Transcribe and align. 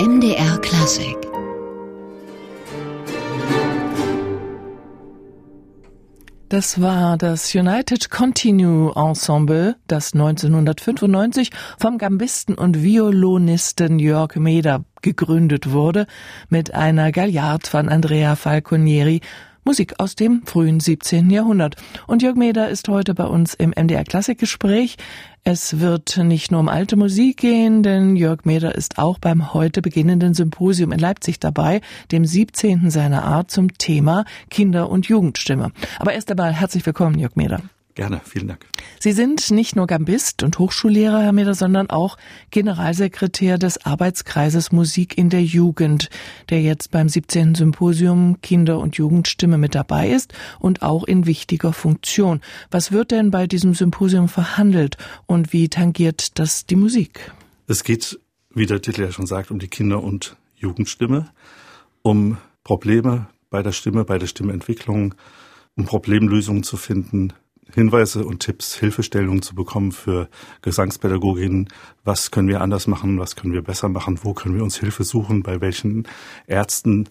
MDR 0.00 0.56
Klassik 0.62 1.18
Das 6.48 6.80
war 6.80 7.18
das 7.18 7.54
United 7.54 8.08
Continue 8.08 8.94
Ensemble, 8.96 9.76
das 9.88 10.14
1995 10.14 11.50
vom 11.78 11.98
Gambisten 11.98 12.54
und 12.54 12.82
Violonisten 12.82 13.98
Jörg 13.98 14.36
Meder 14.36 14.86
gegründet 15.02 15.70
wurde, 15.70 16.06
mit 16.48 16.72
einer 16.72 17.12
Gaillard 17.12 17.66
von 17.66 17.90
Andrea 17.90 18.36
Falconieri 18.36 19.20
Musik 19.70 20.00
aus 20.00 20.16
dem 20.16 20.42
frühen 20.46 20.80
17. 20.80 21.30
Jahrhundert. 21.30 21.76
Und 22.08 22.22
Jörg 22.22 22.34
Meder 22.34 22.70
ist 22.70 22.88
heute 22.88 23.14
bei 23.14 23.22
uns 23.22 23.54
im 23.54 23.70
MDR 23.70 24.02
Klassikgespräch. 24.02 24.96
Es 25.44 25.78
wird 25.78 26.16
nicht 26.16 26.50
nur 26.50 26.58
um 26.58 26.68
alte 26.68 26.96
Musik 26.96 27.36
gehen, 27.36 27.84
denn 27.84 28.16
Jörg 28.16 28.44
Meder 28.44 28.74
ist 28.74 28.98
auch 28.98 29.20
beim 29.20 29.54
heute 29.54 29.80
beginnenden 29.80 30.34
Symposium 30.34 30.90
in 30.90 30.98
Leipzig 30.98 31.38
dabei, 31.38 31.82
dem 32.10 32.24
17. 32.24 32.90
seiner 32.90 33.22
Art 33.22 33.52
zum 33.52 33.72
Thema 33.78 34.24
Kinder- 34.50 34.90
und 34.90 35.06
Jugendstimme. 35.06 35.70
Aber 36.00 36.14
erst 36.14 36.32
einmal 36.32 36.52
herzlich 36.52 36.84
willkommen, 36.84 37.16
Jörg 37.20 37.36
Meder. 37.36 37.62
Gerne, 38.00 38.22
vielen 38.24 38.48
Dank. 38.48 38.64
Sie 38.98 39.12
sind 39.12 39.50
nicht 39.50 39.76
nur 39.76 39.86
Gambist 39.86 40.42
und 40.42 40.58
Hochschullehrer, 40.58 41.20
Herr 41.20 41.32
Meder, 41.34 41.52
sondern 41.52 41.90
auch 41.90 42.16
Generalsekretär 42.50 43.58
des 43.58 43.84
Arbeitskreises 43.84 44.72
Musik 44.72 45.18
in 45.18 45.28
der 45.28 45.42
Jugend, 45.42 46.08
der 46.48 46.62
jetzt 46.62 46.92
beim 46.92 47.10
17. 47.10 47.56
Symposium 47.56 48.40
Kinder- 48.40 48.78
und 48.78 48.96
Jugendstimme 48.96 49.58
mit 49.58 49.74
dabei 49.74 50.08
ist 50.08 50.32
und 50.60 50.80
auch 50.80 51.04
in 51.04 51.26
wichtiger 51.26 51.74
Funktion. 51.74 52.40
Was 52.70 52.90
wird 52.90 53.10
denn 53.10 53.30
bei 53.30 53.46
diesem 53.46 53.74
Symposium 53.74 54.30
verhandelt 54.30 54.96
und 55.26 55.52
wie 55.52 55.68
tangiert 55.68 56.38
das 56.38 56.64
die 56.64 56.76
Musik? 56.76 57.30
Es 57.66 57.84
geht, 57.84 58.18
wie 58.54 58.64
der 58.64 58.80
Titel 58.80 59.02
ja 59.02 59.12
schon 59.12 59.26
sagt, 59.26 59.50
um 59.50 59.58
die 59.58 59.68
Kinder- 59.68 60.02
und 60.02 60.38
Jugendstimme, 60.56 61.28
um 62.00 62.38
Probleme 62.64 63.26
bei 63.50 63.62
der 63.62 63.72
Stimme, 63.72 64.06
bei 64.06 64.16
der 64.16 64.26
Stimmentwicklung, 64.26 65.14
um 65.76 65.84
Problemlösungen 65.84 66.62
zu 66.62 66.78
finden, 66.78 67.34
Hinweise 67.74 68.24
und 68.24 68.40
Tipps, 68.40 68.74
Hilfestellungen 68.74 69.42
zu 69.42 69.54
bekommen 69.54 69.92
für 69.92 70.28
Gesangspädagoginnen. 70.62 71.68
Was 72.04 72.30
können 72.30 72.48
wir 72.48 72.60
anders 72.60 72.86
machen? 72.86 73.18
Was 73.18 73.36
können 73.36 73.52
wir 73.52 73.62
besser 73.62 73.88
machen? 73.88 74.18
Wo 74.22 74.34
können 74.34 74.54
wir 74.54 74.62
uns 74.62 74.78
Hilfe 74.78 75.04
suchen? 75.04 75.42
Bei 75.42 75.60
welchen 75.60 76.06
Ärzten 76.46 77.08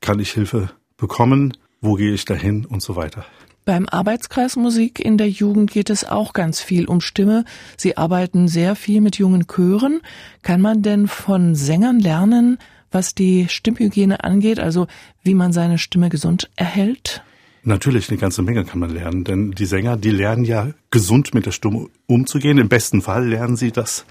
kann 0.00 0.20
ich 0.20 0.32
Hilfe 0.32 0.70
bekommen? 0.96 1.56
Wo 1.80 1.94
gehe 1.94 2.12
ich 2.12 2.24
dahin? 2.24 2.64
Und 2.64 2.82
so 2.82 2.96
weiter. 2.96 3.24
Beim 3.64 3.86
Arbeitskreis 3.86 4.56
Musik 4.56 4.98
in 4.98 5.18
der 5.18 5.28
Jugend 5.28 5.70
geht 5.70 5.90
es 5.90 6.08
auch 6.08 6.32
ganz 6.32 6.60
viel 6.60 6.86
um 6.86 7.02
Stimme. 7.02 7.44
Sie 7.76 7.98
arbeiten 7.98 8.48
sehr 8.48 8.74
viel 8.76 9.02
mit 9.02 9.18
jungen 9.18 9.46
Chören. 9.46 10.00
Kann 10.42 10.62
man 10.62 10.80
denn 10.80 11.06
von 11.06 11.54
Sängern 11.54 12.00
lernen, 12.00 12.56
was 12.90 13.14
die 13.14 13.46
Stimmhygiene 13.48 14.24
angeht, 14.24 14.58
also 14.58 14.86
wie 15.22 15.34
man 15.34 15.52
seine 15.52 15.76
Stimme 15.76 16.08
gesund 16.08 16.48
erhält? 16.56 17.22
Natürlich, 17.68 18.08
eine 18.08 18.16
ganze 18.16 18.40
Menge 18.40 18.64
kann 18.64 18.78
man 18.78 18.88
lernen, 18.88 19.24
denn 19.24 19.50
die 19.50 19.66
Sänger, 19.66 19.98
die 19.98 20.10
lernen 20.10 20.46
ja 20.46 20.70
gesund 20.90 21.34
mit 21.34 21.44
der 21.44 21.50
Stimme 21.50 21.88
umzugehen. 22.06 22.56
Im 22.56 22.70
besten 22.70 23.02
Fall 23.02 23.28
lernen 23.28 23.56
sie 23.56 23.72
das, 23.72 24.06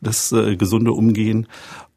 das 0.00 0.30
äh, 0.30 0.54
gesunde 0.54 0.92
Umgehen. 0.92 1.48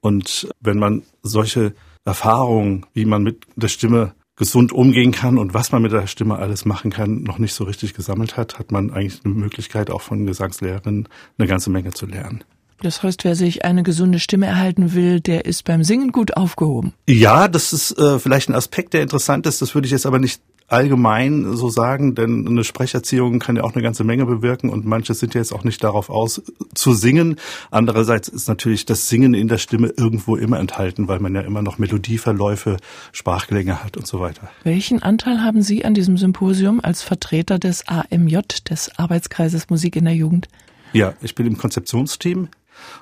Und 0.01 0.49
wenn 0.59 0.79
man 0.79 1.03
solche 1.21 1.75
Erfahrungen, 2.03 2.87
wie 2.95 3.05
man 3.05 3.21
mit 3.21 3.45
der 3.55 3.67
Stimme 3.67 4.15
gesund 4.37 4.71
umgehen 4.71 5.11
kann 5.11 5.37
und 5.37 5.53
was 5.53 5.71
man 5.71 5.83
mit 5.83 5.91
der 5.91 6.07
Stimme 6.07 6.37
alles 6.37 6.65
machen 6.65 6.89
kann, 6.89 7.21
noch 7.21 7.37
nicht 7.37 7.53
so 7.53 7.63
richtig 7.63 7.93
gesammelt 7.93 8.35
hat, 8.35 8.57
hat 8.57 8.71
man 8.71 8.89
eigentlich 8.89 9.21
eine 9.23 9.35
Möglichkeit, 9.35 9.91
auch 9.91 10.01
von 10.01 10.25
Gesangslehrerinnen 10.25 11.07
eine 11.37 11.47
ganze 11.47 11.69
Menge 11.69 11.91
zu 11.91 12.07
lernen. 12.07 12.43
Das 12.81 13.03
heißt, 13.03 13.23
wer 13.23 13.35
sich 13.35 13.63
eine 13.63 13.83
gesunde 13.83 14.19
Stimme 14.19 14.47
erhalten 14.47 14.93
will, 14.95 15.19
der 15.19 15.45
ist 15.45 15.63
beim 15.63 15.83
Singen 15.83 16.11
gut 16.11 16.35
aufgehoben. 16.35 16.93
Ja, 17.07 17.47
das 17.47 17.71
ist 17.71 17.97
äh, 17.99 18.17
vielleicht 18.17 18.49
ein 18.49 18.55
Aspekt, 18.55 18.93
der 18.93 19.03
interessant 19.03 19.45
ist. 19.45 19.61
Das 19.61 19.75
würde 19.75 19.85
ich 19.85 19.91
jetzt 19.91 20.07
aber 20.07 20.17
nicht 20.17 20.41
allgemein 20.73 21.55
so 21.55 21.69
sagen, 21.69 22.15
denn 22.15 22.47
eine 22.47 22.63
Sprecherziehung 22.63 23.39
kann 23.39 23.55
ja 23.55 23.63
auch 23.63 23.73
eine 23.73 23.83
ganze 23.83 24.03
Menge 24.03 24.25
bewirken 24.25 24.69
und 24.69 24.85
manche 24.85 25.13
sind 25.13 25.35
ja 25.35 25.39
jetzt 25.39 25.53
auch 25.53 25.63
nicht 25.63 25.83
darauf 25.83 26.09
aus 26.09 26.41
zu 26.73 26.93
singen. 26.93 27.37
Andererseits 27.71 28.27
ist 28.27 28.47
natürlich 28.47 28.85
das 28.85 29.07
Singen 29.07 29.33
in 29.35 29.47
der 29.47 29.59
Stimme 29.59 29.93
irgendwo 29.95 30.35
immer 30.35 30.59
enthalten, 30.59 31.07
weil 31.07 31.19
man 31.19 31.35
ja 31.35 31.41
immer 31.41 31.61
noch 31.61 31.77
Melodieverläufe, 31.77 32.77
Sprachgelänge 33.11 33.83
hat 33.83 33.97
und 33.97 34.07
so 34.07 34.19
weiter. 34.19 34.49
Welchen 34.63 35.01
Anteil 35.03 35.41
haben 35.41 35.61
Sie 35.61 35.85
an 35.85 35.93
diesem 35.93 36.17
Symposium 36.17 36.79
als 36.81 37.03
Vertreter 37.03 37.59
des 37.59 37.87
AMJ, 37.87 38.39
des 38.69 38.97
Arbeitskreises 38.97 39.69
Musik 39.69 39.95
in 39.95 40.05
der 40.05 40.15
Jugend? 40.15 40.47
Ja, 40.91 41.13
ich 41.21 41.35
bin 41.35 41.45
im 41.45 41.57
Konzeptionsteam 41.57 42.49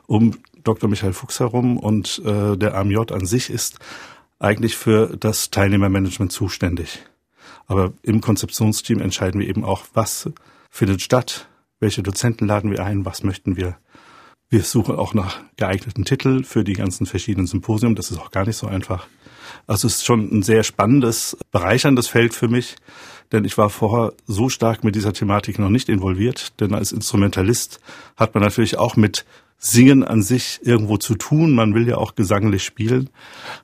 um 0.07 0.35
Dr. 0.63 0.89
Michael 0.89 1.13
Fuchs 1.13 1.39
herum 1.39 1.77
und 1.77 2.21
äh, 2.25 2.57
der 2.57 2.75
AMJ 2.75 3.11
an 3.11 3.25
sich 3.25 3.49
ist 3.49 3.79
eigentlich 4.39 4.75
für 4.75 5.15
das 5.17 5.51
Teilnehmermanagement 5.51 6.31
zuständig. 6.31 6.99
Aber 7.67 7.93
im 8.01 8.21
Konzeptionsteam 8.21 8.99
entscheiden 8.99 9.39
wir 9.39 9.47
eben 9.47 9.63
auch, 9.63 9.85
was 9.93 10.29
findet 10.69 11.01
statt, 11.01 11.47
welche 11.79 12.03
Dozenten 12.03 12.47
laden 12.47 12.71
wir 12.71 12.83
ein, 12.83 13.05
was 13.05 13.23
möchten 13.23 13.57
wir. 13.57 13.77
Wir 14.49 14.63
suchen 14.63 14.95
auch 14.95 15.13
nach 15.13 15.39
geeigneten 15.55 16.03
Titeln 16.03 16.43
für 16.43 16.63
die 16.63 16.73
ganzen 16.73 17.05
verschiedenen 17.05 17.47
Symposien. 17.47 17.95
Das 17.95 18.11
ist 18.11 18.19
auch 18.19 18.31
gar 18.31 18.45
nicht 18.45 18.57
so 18.57 18.67
einfach. 18.67 19.07
Also 19.65 19.87
es 19.87 19.97
ist 19.97 20.05
schon 20.05 20.29
ein 20.31 20.43
sehr 20.43 20.63
spannendes, 20.63 21.37
bereicherndes 21.51 22.07
Feld 22.07 22.33
für 22.33 22.49
mich, 22.49 22.75
denn 23.31 23.45
ich 23.45 23.57
war 23.57 23.69
vorher 23.69 24.13
so 24.27 24.49
stark 24.49 24.83
mit 24.83 24.95
dieser 24.95 25.13
Thematik 25.13 25.57
noch 25.57 25.69
nicht 25.69 25.87
involviert. 25.87 26.59
Denn 26.59 26.73
als 26.73 26.91
Instrumentalist 26.91 27.79
hat 28.17 28.33
man 28.33 28.43
natürlich 28.43 28.77
auch 28.77 28.97
mit 28.97 29.25
Singen 29.57 30.03
an 30.03 30.21
sich 30.21 30.59
irgendwo 30.63 30.97
zu 30.97 31.15
tun. 31.15 31.53
Man 31.53 31.73
will 31.73 31.87
ja 31.87 31.95
auch 31.95 32.15
gesanglich 32.15 32.63
spielen. 32.63 33.09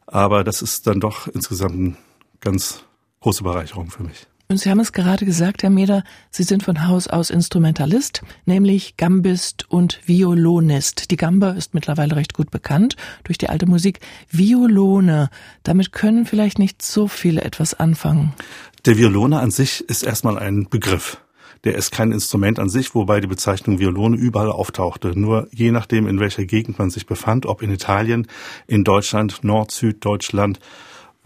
Aber 0.06 0.44
das 0.44 0.62
ist 0.62 0.88
dann 0.88 1.02
doch 1.02 1.28
insgesamt 1.28 1.74
eine 1.74 1.98
ganz 2.40 2.84
große 3.22 3.44
Bereicherung 3.44 3.90
für 3.90 4.04
mich. 4.04 4.28
Und 4.50 4.60
Sie 4.60 4.70
haben 4.70 4.80
es 4.80 4.94
gerade 4.94 5.26
gesagt, 5.26 5.62
Herr 5.62 5.70
Meder, 5.70 6.06
Sie 6.32 6.44
sind 6.44 6.64
von 6.64 6.88
Haus 6.88 7.08
aus 7.08 7.30
Instrumentalist, 7.30 8.22
nämlich 8.46 8.96
Gambist 8.96 9.70
und 9.70 10.00
Violonist. 10.06 11.12
Die 11.12 11.18
Gamba 11.18 11.52
ist 11.52 11.74
mittlerweile 11.74 12.16
recht 12.16 12.34
gut 12.34 12.50
bekannt 12.50 12.96
durch 13.26 13.38
die 13.38 13.50
alte 13.50 13.66
Musik. 13.66 14.00
Violone, 14.32 15.30
damit 15.64 15.92
können 15.92 16.26
vielleicht 16.26 16.60
nicht 16.60 16.82
so 16.82 17.10
viele 17.10 17.42
etwas 17.42 17.74
anfangen. 17.74 18.34
Der 18.86 18.98
Violone 18.98 19.42
an 19.42 19.52
sich 19.52 19.82
ist 19.90 20.04
erstmal 20.04 20.40
ein 20.40 20.70
Begriff. 20.70 21.18
Der 21.66 21.76
ist 21.76 21.92
kein 21.92 22.14
Instrument 22.14 22.58
an 22.58 22.70
sich, 22.70 22.96
wobei 22.96 23.20
die 23.20 23.28
Bezeichnung 23.28 23.80
Violone 23.80 24.16
überall 24.16 24.52
auftauchte. 24.52 25.20
Nur 25.20 25.50
je 25.52 25.72
nachdem, 25.72 26.08
in 26.08 26.22
welcher 26.22 26.46
Gegend 26.46 26.80
man 26.80 26.90
sich 26.90 27.06
befand, 27.06 27.46
ob 27.46 27.62
in 27.62 27.72
Italien, 27.72 28.28
in 28.66 28.86
Deutschland, 28.86 29.44
Nord, 29.44 29.72
Süddeutschland, 29.72 30.62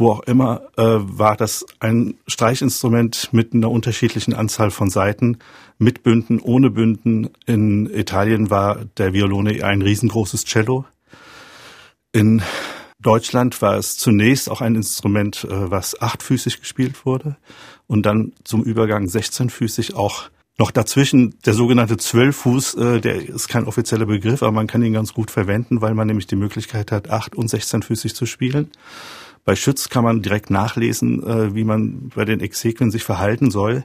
wo 0.02 0.12
auch 0.12 0.22
immer, 0.22 0.64
äh, 0.78 0.84
war 0.84 1.38
das 1.38 1.66
ein 1.80 2.16
Streichinstrument 2.28 3.30
mit 3.32 3.54
einer 3.54 3.72
unterschiedlichen 3.72 4.34
Anzahl 4.34 4.72
von 4.72 4.90
Saiten, 4.90 5.38
mit 5.78 6.04
Bünden, 6.04 6.40
ohne 6.40 6.70
Bünden. 6.72 7.30
In 7.46 7.90
Italien 7.90 8.50
war 8.50 8.84
der 8.98 9.14
Violone 9.14 9.64
ein 9.64 9.82
riesengroßes 9.82 10.46
Cello. 10.46 10.86
In 12.12 12.42
Deutschland 13.00 13.62
war 13.62 13.78
es 13.78 13.98
zunächst 13.98 14.50
auch 14.50 14.62
ein 14.62 14.76
Instrument, 14.76 15.46
äh, 15.46 15.72
was 15.72 16.02
achtfüßig 16.02 16.60
gespielt 16.60 17.06
wurde 17.06 17.38
und 17.88 18.06
dann 18.06 18.34
zum 18.44 18.64
Übergang 18.64 19.06
16-füßig 19.06 19.96
auch 19.96 20.30
noch 20.58 20.72
dazwischen 20.72 21.36
der 21.46 21.54
sogenannte 21.54 21.98
Zwölffuß, 21.98 22.76
äh, 22.76 23.02
der 23.02 23.30
ist 23.30 23.48
kein 23.48 23.66
offizieller 23.66 24.06
Begriff, 24.06 24.44
aber 24.44 24.52
man 24.52 24.68
kann 24.68 24.84
ihn 24.84 24.94
ganz 24.94 25.14
gut 25.14 25.32
verwenden, 25.32 25.82
weil 25.82 25.94
man 25.94 26.08
nämlich 26.08 26.28
die 26.28 26.36
Möglichkeit 26.36 26.92
hat, 26.92 27.10
acht- 27.10 27.36
und 27.36 27.50
16-füßig 27.50 28.14
zu 28.14 28.26
spielen. 28.26 28.70
Bei 29.44 29.56
Schütz 29.56 29.90
kann 29.90 30.04
man 30.04 30.22
direkt 30.22 30.50
nachlesen, 30.50 31.24
äh, 31.24 31.56
wie 31.56 31.64
man 31.64 32.10
bei 32.10 32.26
den 32.26 32.40
Exequien 32.40 32.92
sich 32.92 33.04
verhalten 33.04 33.50
soll. 33.50 33.84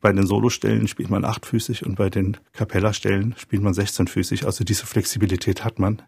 Bei 0.00 0.12
den 0.12 0.26
Solostellen 0.26 0.88
spielt 0.88 1.10
man 1.10 1.24
achtfüßig 1.24 1.84
und 1.84 1.96
bei 1.96 2.10
den 2.10 2.36
Capella-Stellen 2.52 3.34
spielt 3.38 3.62
man 3.62 3.72
16-füßig. 3.72 4.44
Also 4.44 4.64
diese 4.64 4.86
Flexibilität 4.86 5.64
hat 5.64 5.78
man. 5.78 6.02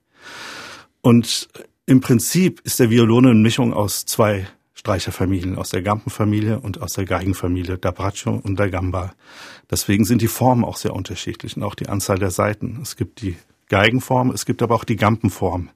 Und 1.03 1.49
im 1.87 2.01
Prinzip 2.01 2.61
ist 2.65 2.81
der 2.81 2.91
Violone 2.91 3.31
eine 3.31 3.39
Mischung 3.39 3.73
aus 3.73 4.05
zwei 4.05 4.47
Streicherfamilien, 4.75 5.57
aus 5.57 5.71
der 5.71 5.83
Gampenfamilie 5.83 6.61
und 6.61 6.83
aus 6.83 6.93
der 6.93 7.07
Geigenfamilie, 7.07 7.79
der 7.79 7.93
Braccio 7.93 8.41
und 8.43 8.59
der 8.59 8.71
Gamba. 8.71 9.15
Deswegen 9.71 10.05
sind 10.05 10.21
die 10.21 10.29
Formen 10.29 10.65
auch 10.65 10.77
sehr 10.77 10.95
unterschiedlich 10.95 11.57
und 11.57 11.63
auch 11.63 11.75
die 11.75 11.89
Anzahl 11.89 12.19
der 12.19 12.31
Saiten. 12.31 12.81
Es 12.83 12.97
gibt 12.97 13.23
die 13.23 13.37
Geigenform, 13.69 14.31
es 14.31 14.45
gibt 14.45 14.63
aber 14.63 14.75
auch 14.75 14.85
die 14.85 14.97
Gampenform. 14.97 15.71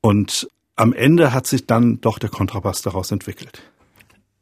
Und 0.00 0.48
am 0.78 0.92
Ende 0.92 1.32
hat 1.32 1.46
sich 1.46 1.66
dann 1.66 2.00
doch 2.00 2.18
der 2.18 2.30
Kontrabass 2.30 2.82
daraus 2.82 3.10
entwickelt. 3.10 3.62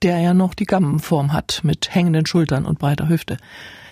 Der 0.03 0.19
ja 0.21 0.35
noch 0.35 0.55
die 0.55 0.67
Gammenform 0.67 1.33
hat, 1.33 1.61
mit 1.65 1.95
hängenden 1.95 2.27
Schultern 2.27 2.67
und 2.67 2.79
breiter 2.79 3.09
Hüfte. 3.09 3.39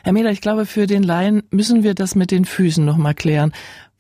Herr 0.02 0.12
Meder, 0.12 0.31
ich 0.31 0.43
glaube, 0.43 0.67
für 0.67 0.87
den 0.87 1.02
Laien 1.02 1.44
müssen 1.50 1.82
wir 1.82 1.94
das 1.94 2.14
mit 2.14 2.31
den 2.31 2.44
Füßen 2.44 2.85
nochmal 2.85 3.14
klären. 3.14 3.52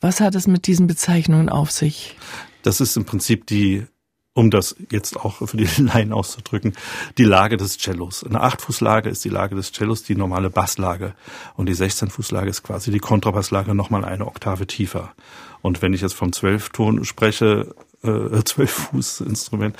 Was 0.02 0.20
hat 0.20 0.34
es 0.34 0.46
mit 0.46 0.66
diesen 0.66 0.86
Bezeichnungen 0.86 1.48
auf 1.48 1.70
sich? 1.70 2.16
Das 2.62 2.82
ist 2.82 2.98
im 2.98 3.06
Prinzip 3.06 3.46
die, 3.46 3.86
um 4.34 4.50
das 4.50 4.76
jetzt 4.90 5.16
auch 5.16 5.48
für 5.48 5.56
die 5.56 5.68
Laien 5.82 6.12
auszudrücken, 6.12 6.74
die 7.16 7.24
Lage 7.24 7.56
des 7.56 7.78
Cellos. 7.78 8.22
Eine 8.22 8.42
Achtfußlage 8.42 9.08
ist 9.08 9.24
die 9.24 9.30
Lage 9.30 9.54
des 9.54 9.72
Cellos, 9.72 10.02
die 10.02 10.14
normale 10.14 10.50
Basslage. 10.50 11.14
Und 11.56 11.70
die 11.70 11.74
16-Fußlage 11.74 12.48
ist 12.48 12.62
quasi 12.62 12.90
die 12.90 12.98
Kontrabasslage 12.98 13.74
nochmal 13.74 14.04
eine 14.04 14.26
Oktave 14.26 14.66
tiefer. 14.66 15.14
Und 15.62 15.80
wenn 15.80 15.94
ich 15.94 16.02
jetzt 16.02 16.12
vom 16.12 16.34
Zwölfton 16.34 17.04
spreche, 17.04 17.74
zwölf 18.44 18.70
Fuß 18.70 19.22
Instrument, 19.22 19.76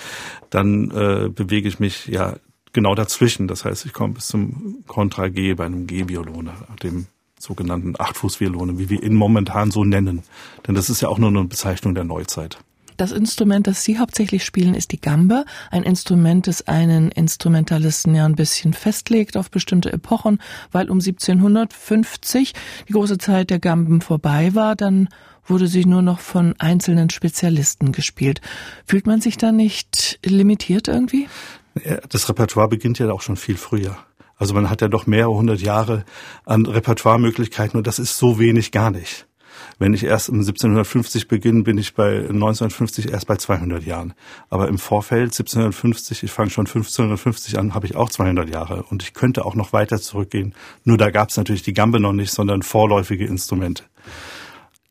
dann 0.50 0.91
äh, 0.91 1.29
bewege 1.29 1.69
ich 1.69 1.79
mich 1.79 2.06
ja 2.06 2.37
genau 2.73 2.94
dazwischen. 2.94 3.49
Das 3.49 3.65
heißt, 3.65 3.87
ich 3.87 3.93
komme 3.93 4.15
bis 4.15 4.26
zum 4.26 4.85
Contra 4.87 5.29
G 5.29 5.55
bei 5.55 5.65
einem 5.65 5.87
G-Violone, 5.87 6.53
dem 6.82 7.06
sogenannten 7.38 7.94
Achtfuß-Violone, 7.99 8.79
wie 8.79 8.91
wir 8.91 9.03
ihn 9.03 9.15
momentan 9.15 9.71
so 9.71 9.85
nennen. 9.85 10.23
Denn 10.67 10.75
das 10.75 10.91
ist 10.91 11.00
ja 11.00 11.09
auch 11.09 11.19
nur 11.19 11.29
eine 11.29 11.44
Bezeichnung 11.44 11.94
der 11.94 12.05
Neuzeit. 12.05 12.59
Das 12.97 13.11
Instrument, 13.11 13.67
das 13.67 13.82
Sie 13.82 13.99
hauptsächlich 13.99 14.44
spielen, 14.44 14.75
ist 14.75 14.93
die 14.93 15.00
Gamba. 15.00 15.44
Ein 15.71 15.82
Instrument, 15.82 16.47
das 16.47 16.69
einen 16.69 17.11
Instrumentalisten 17.11 18.15
ja 18.15 18.25
ein 18.25 18.37
bisschen 18.37 18.73
festlegt 18.73 19.37
auf 19.37 19.50
bestimmte 19.50 19.93
Epochen, 19.93 20.38
weil 20.71 20.88
um 20.91 20.99
1750 20.99 22.53
die 22.88 22.93
große 22.93 23.19
Zeit 23.19 23.50
der 23.50 23.59
Gamben 23.59 24.00
vorbei 24.00 24.55
war, 24.55 24.76
dann 24.76 25.09
wurde 25.46 25.67
sie 25.67 25.85
nur 25.85 26.02
noch 26.02 26.20
von 26.20 26.55
einzelnen 26.58 27.11
Spezialisten 27.11 27.93
gespielt. 27.93 28.41
Fühlt 28.87 29.06
man 29.06 29.20
sich 29.20 29.37
da 29.37 29.52
nicht 29.52 30.19
limitiert 30.25 30.88
irgendwie? 30.88 31.29
Das 32.08 32.29
Repertoire 32.29 32.69
beginnt 32.69 32.99
ja 32.99 33.11
auch 33.11 33.23
schon 33.23 33.37
viel 33.37 33.56
früher. 33.56 33.96
Also 34.37 34.55
man 34.55 34.70
hat 34.70 34.81
ja 34.81 34.88
doch 34.88 35.06
mehrere 35.06 35.35
hundert 35.35 35.61
Jahre 35.61 36.05
an 36.44 36.67
Repertoiremöglichkeiten 36.67 37.76
und 37.76 37.87
das 37.87 37.99
ist 37.99 38.19
so 38.19 38.38
wenig 38.38 38.73
gar 38.73 38.91
nicht. 38.91 39.26
Wenn 39.79 39.94
ich 39.94 40.05
erst 40.05 40.29
um 40.29 40.37
1750 40.37 41.29
beginne, 41.29 41.62
bin 41.62 41.79
ich 41.79 41.94
bei 41.94 42.19
1950 42.19 43.11
erst 43.11 43.26
bei 43.26 43.37
200 43.37 43.85
Jahren. 43.85 44.14
Aber 44.50 44.69
im 44.69 44.79
Vorfeld 44.79 45.32
1750, 45.32 46.23
ich 46.23 46.31
fange 46.31 46.50
schon 46.50 46.67
1550 46.67 47.58
an, 47.58 47.75
habe 47.75 47.87
ich 47.87 47.97
auch 47.97 48.11
200 48.11 48.49
Jahre. 48.49 48.85
Und 48.85 49.02
ich 49.02 49.14
könnte 49.14 49.44
auch 49.44 49.55
noch 49.55 49.73
weiter 49.73 50.00
zurückgehen. 50.00 50.55
Nur 50.85 50.97
da 50.97 51.11
gab 51.11 51.31
es 51.31 51.37
natürlich 51.37 51.62
die 51.62 51.73
Gambe 51.73 52.00
noch 52.00 52.12
nicht, 52.12 52.32
sondern 52.32 52.62
vorläufige 52.62 53.26
Instrumente. 53.26 53.85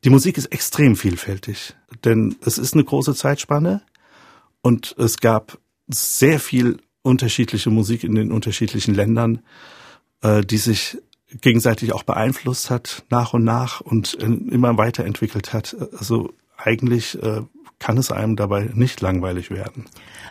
Die 0.04 0.10
Musik 0.10 0.38
ist 0.38 0.48
extrem 0.48 0.96
vielfältig, 0.96 1.76
denn 2.04 2.36
es 2.42 2.58
ist 2.58 2.74
eine 2.74 2.84
große 2.84 3.16
Zeitspanne 3.16 3.82
und 4.62 4.96
es 4.98 5.18
gab 5.18 5.60
sehr 5.88 6.40
viel 6.40 6.78
unterschiedliche 7.04 7.70
Musik 7.70 8.04
in 8.04 8.16
den 8.16 8.32
unterschiedlichen 8.32 8.96
Ländern, 8.96 9.42
äh, 10.22 10.42
die 10.42 10.58
sich 10.58 10.98
gegenseitig 11.42 11.94
auch 11.94 12.04
beeinflusst 12.04 12.70
hat 12.70 13.04
nach 13.10 13.34
und 13.34 13.44
nach 13.44 13.82
und 13.82 14.14
immer 14.16 14.78
weiterentwickelt 14.78 15.54
hat. 15.54 15.76
Also 15.98 16.34
eigentlich 16.58 17.22
äh, 17.22 17.42
kann 17.84 17.98
es 17.98 18.14
einem 18.14 18.38
dabei 18.38 18.70
nicht 18.74 19.02
langweilig 19.02 19.52
werden. 19.52 19.84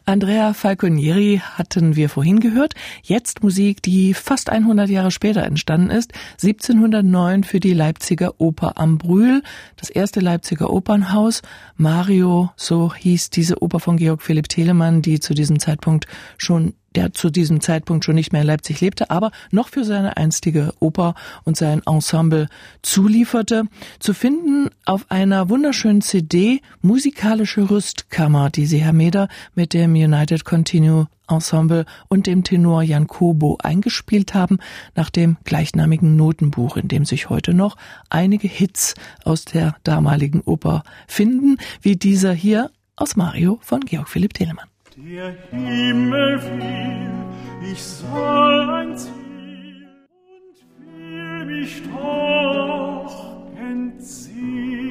Andrea 0.07 0.55
Falconieri 0.55 1.43
hatten 1.53 1.97
wir 1.97 2.09
vorhin 2.09 2.41
gehört. 2.41 2.73
Jetzt 3.03 3.43
Musik, 3.43 3.83
die 3.83 4.15
fast 4.15 4.49
100 4.49 4.89
Jahre 4.89 5.11
später 5.11 5.43
entstanden 5.43 5.91
ist. 5.91 6.15
1709 6.43 7.45
für 7.45 7.61
die 7.61 7.75
Leipziger 7.75 8.41
Oper 8.41 8.79
am 8.79 8.97
Brühl, 8.97 9.43
das 9.77 9.91
erste 9.91 10.21
Leipziger 10.21 10.71
Opernhaus. 10.71 11.43
Mario, 11.77 12.51
so 12.57 12.95
hieß 12.95 13.29
diese 13.29 13.63
Oper 13.63 13.81
von 13.81 13.99
Georg 13.99 14.23
Philipp 14.23 14.49
Telemann, 14.49 15.03
die 15.03 15.21
zu 15.21 15.35
diesem 15.35 15.59
Zeitpunkt 15.59 16.07
schon 16.39 16.73
der 16.97 17.12
zu 17.12 17.31
diesem 17.31 17.61
Zeitpunkt 17.61 18.05
schon 18.05 18.15
nicht 18.15 18.33
mehr 18.33 18.43
in 18.43 18.47
Leipzig 18.47 18.81
lebte, 18.81 19.11
aber 19.11 19.31
noch 19.50 19.69
für 19.69 19.85
seine 19.85 20.17
einstige 20.17 20.73
Oper 20.81 21.15
und 21.44 21.56
sein 21.56 21.83
Ensemble 21.87 22.49
zulieferte, 22.83 23.65
zu 23.99 24.15
finden 24.15 24.71
auf 24.85 25.06
einer 25.11 25.49
wunderschönen 25.49 26.03
CD 26.03 26.61
musikalische 26.81 27.71
Rüstkammer, 27.71 28.50
die 28.50 28.67
sie 28.67 28.79
Herr 28.79 28.93
Meder 28.93 29.29
mit 29.55 29.75
dem 29.75 29.93
United 29.94 30.44
Continue 30.44 31.06
Ensemble 31.29 31.87
und 32.09 32.27
dem 32.27 32.44
Tenor 32.44 32.83
Jan 32.83 33.06
Kobo 33.06 33.59
eingespielt 33.62 34.35
haben, 34.35 34.59
nach 34.94 35.11
dem 35.11 35.37
gleichnamigen 35.44 36.17
Notenbuch, 36.17 36.77
in 36.77 36.89
dem 36.89 37.05
sich 37.05 37.31
heute 37.31 37.55
noch 37.55 37.77
einige 38.11 38.49
Hits 38.49 38.94
aus 39.25 39.44
der 39.44 39.77
damaligen 39.85 40.41
Oper 40.43 40.83
finden, 41.06 41.59
wie 41.81 41.97
dieser 41.97 42.33
hier 42.33 42.71
aus 42.97 43.17
Mario 43.17 43.59
von 43.62 43.81
Georg 43.81 44.09
Philipp 44.09 44.35
Telemann. 44.35 44.72
Der 44.97 45.35
Himmel 45.50 46.43
will, 46.43 47.73
ich 47.73 47.83
soll 47.83 48.71
ein 48.71 48.99
Ziel 48.99 49.89
und 50.29 50.87
will 50.87 51.47
mich 51.47 51.83
doch 51.91 53.47
entziele. 53.59 54.83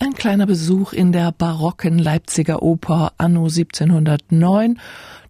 Ein 0.00 0.14
kleiner 0.14 0.46
Besuch 0.46 0.92
in 0.92 1.12
der 1.12 1.30
barocken 1.30 2.00
Leipziger 2.00 2.60
Oper 2.60 3.12
anno 3.18 3.44
1709 3.44 4.80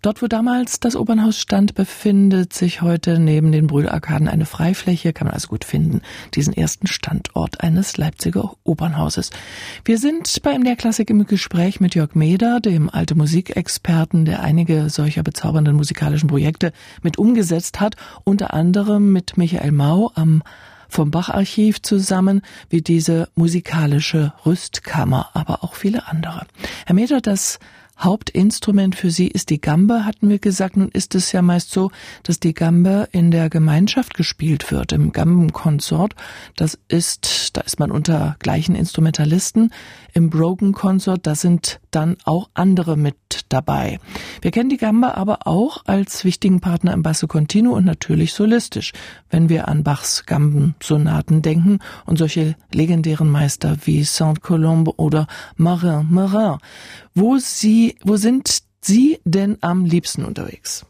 Dort, 0.03 0.23
wo 0.23 0.27
damals 0.27 0.81
das 0.81 0.97
Opernhaus 0.97 1.39
stand, 1.39 1.75
befindet 1.75 2.53
sich 2.53 2.83
heute 2.83 3.19
neben 3.19 3.53
den 3.53 3.67
Brühlarkaden 3.67 4.29
eine 4.29 4.47
Freifläche, 4.47 5.13
kann 5.13 5.27
man 5.27 5.35
also 5.35 5.49
gut 5.49 5.65
finden, 5.65 6.03
diesen 6.35 6.53
ersten 6.53 6.87
Standort 6.87 7.61
eines 7.61 7.97
Leipziger 7.97 8.55
Opernhauses. 8.65 9.31
Wir 9.85 9.99
sind 9.99 10.43
bei 10.43 10.59
MDR 10.59 10.77
Klassik 10.77 11.11
im 11.11 11.27
Gespräch 11.27 11.81
mit 11.81 11.95
Jörg 11.95 12.15
Meder, 12.15 12.61
dem 12.61 12.91
alte 12.91 13.15
Musikexperten, 13.15 14.25
der 14.25 14.43
einige 14.43 14.91
solcher 14.91 15.23
bezaubernden 15.23 15.77
musikalischen 15.77 16.29
Projekte 16.29 16.73
mit 17.03 17.19
umgesetzt 17.19 17.81
hat, 17.81 17.97
unter 18.25 18.55
anderem 18.55 19.13
mit 19.13 19.37
Michael 19.37 19.73
Mau 19.73 20.13
am 20.15 20.43
vom 20.89 21.11
Bach-Archiv 21.11 21.83
zusammen, 21.83 22.43
wie 22.71 22.81
diese 22.81 23.29
musikalische 23.35 24.33
Rüstkammer, 24.45 25.31
aber 25.35 25.65
auch 25.65 25.75
viele 25.75 26.07
andere. 26.07 26.47
Herr 26.87 26.95
Meder, 26.95 27.21
das 27.21 27.59
Hauptinstrument 27.99 28.95
für 28.95 29.11
sie 29.11 29.27
ist 29.29 29.51
die 29.51 29.61
Gambe, 29.61 30.05
hatten 30.05 30.29
wir 30.29 30.39
gesagt. 30.39 30.77
Nun 30.77 30.91
ist 30.91 31.15
es 31.15 31.33
ja 31.33 31.43
meist 31.43 31.71
so, 31.71 31.91
dass 32.23 32.39
die 32.39 32.55
Gambe 32.55 33.09
in 33.13 33.31
der 33.31 33.49
Gemeinschaft 33.49 34.15
gespielt 34.15 34.71
wird, 34.71 34.93
im 34.93 35.13
Gambenkonsort. 35.13 36.15
Das 36.57 36.79
ist, 36.89 37.57
da 37.57 37.63
ist 37.63 37.79
man 37.79 37.91
unter 37.91 38.37
gleichen 38.39 38.75
Instrumentalisten. 38.75 39.73
Im 40.13 40.31
Broken 40.31 40.73
Consort, 40.73 41.27
da 41.27 41.35
sind 41.35 41.81
dann 41.91 42.17
auch 42.25 42.51
andere 42.55 42.97
mit 42.97 43.17
dabei. 43.49 43.99
Wir 44.43 44.51
kennen 44.51 44.71
die 44.71 44.77
Gambe 44.77 45.17
aber 45.17 45.47
auch 45.47 45.85
als 45.87 46.25
wichtigen 46.25 46.61
Partner 46.61 46.93
im 46.93 47.03
Basso 47.03 47.27
Continuo 47.27 47.75
und 47.75 47.85
natürlich 47.85 48.33
solistisch, 48.33 48.93
wenn 49.31 49.49
wir 49.49 49.69
an 49.69 49.83
Bachs 49.83 50.27
Gambensonaten 50.27 51.43
denken 51.43 51.79
und 52.05 52.19
solche 52.19 52.57
legendären 52.73 53.31
Meister 53.31 53.77
wie 53.85 54.05
Saint-Colombe 54.05 54.93
oder 54.97 55.27
Marin 55.57 56.07
Marin. 56.11 56.59
Wo 57.15 57.39
Sie, 57.39 57.86
wo 58.03 58.17
sind 58.17 58.63
Sie 58.81 59.19
denn 59.25 59.59
am 59.61 59.85
liebsten 59.85 60.25
unterwegs? 60.25 60.87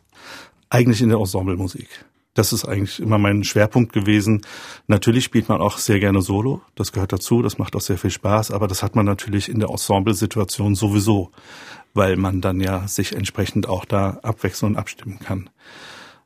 Eigentlich 0.69 1.01
in 1.01 1.09
der 1.09 1.19
Ensemblemusik. 1.19 1.89
Das 2.35 2.53
ist 2.53 2.67
eigentlich 2.67 3.01
immer 3.01 3.17
mein 3.17 3.45
Schwerpunkt 3.45 3.95
gewesen. 3.95 4.43
Natürlich 4.89 5.25
spielt 5.25 5.49
man 5.49 5.63
auch 5.63 5.79
sehr 5.79 5.99
gerne 5.99 6.21
Solo. 6.21 6.61
Das 6.75 6.93
gehört 6.93 7.13
dazu. 7.13 7.41
Das 7.41 7.57
macht 7.57 7.75
auch 7.75 7.81
sehr 7.81 7.97
viel 7.97 8.11
Spaß. 8.11 8.51
Aber 8.51 8.69
das 8.69 8.83
hat 8.83 8.95
man 8.95 9.07
natürlich 9.07 9.49
in 9.49 9.59
der 9.59 9.71
Ensemble-Situation 9.71 10.75
sowieso, 10.75 11.31
weil 11.95 12.17
man 12.17 12.43
dann 12.43 12.61
ja 12.61 12.87
sich 12.87 13.15
entsprechend 13.15 13.69
auch 13.69 13.87
da 13.87 14.19
abwechseln 14.23 14.73
und 14.73 14.79
abstimmen 14.79 15.19
kann. 15.19 15.49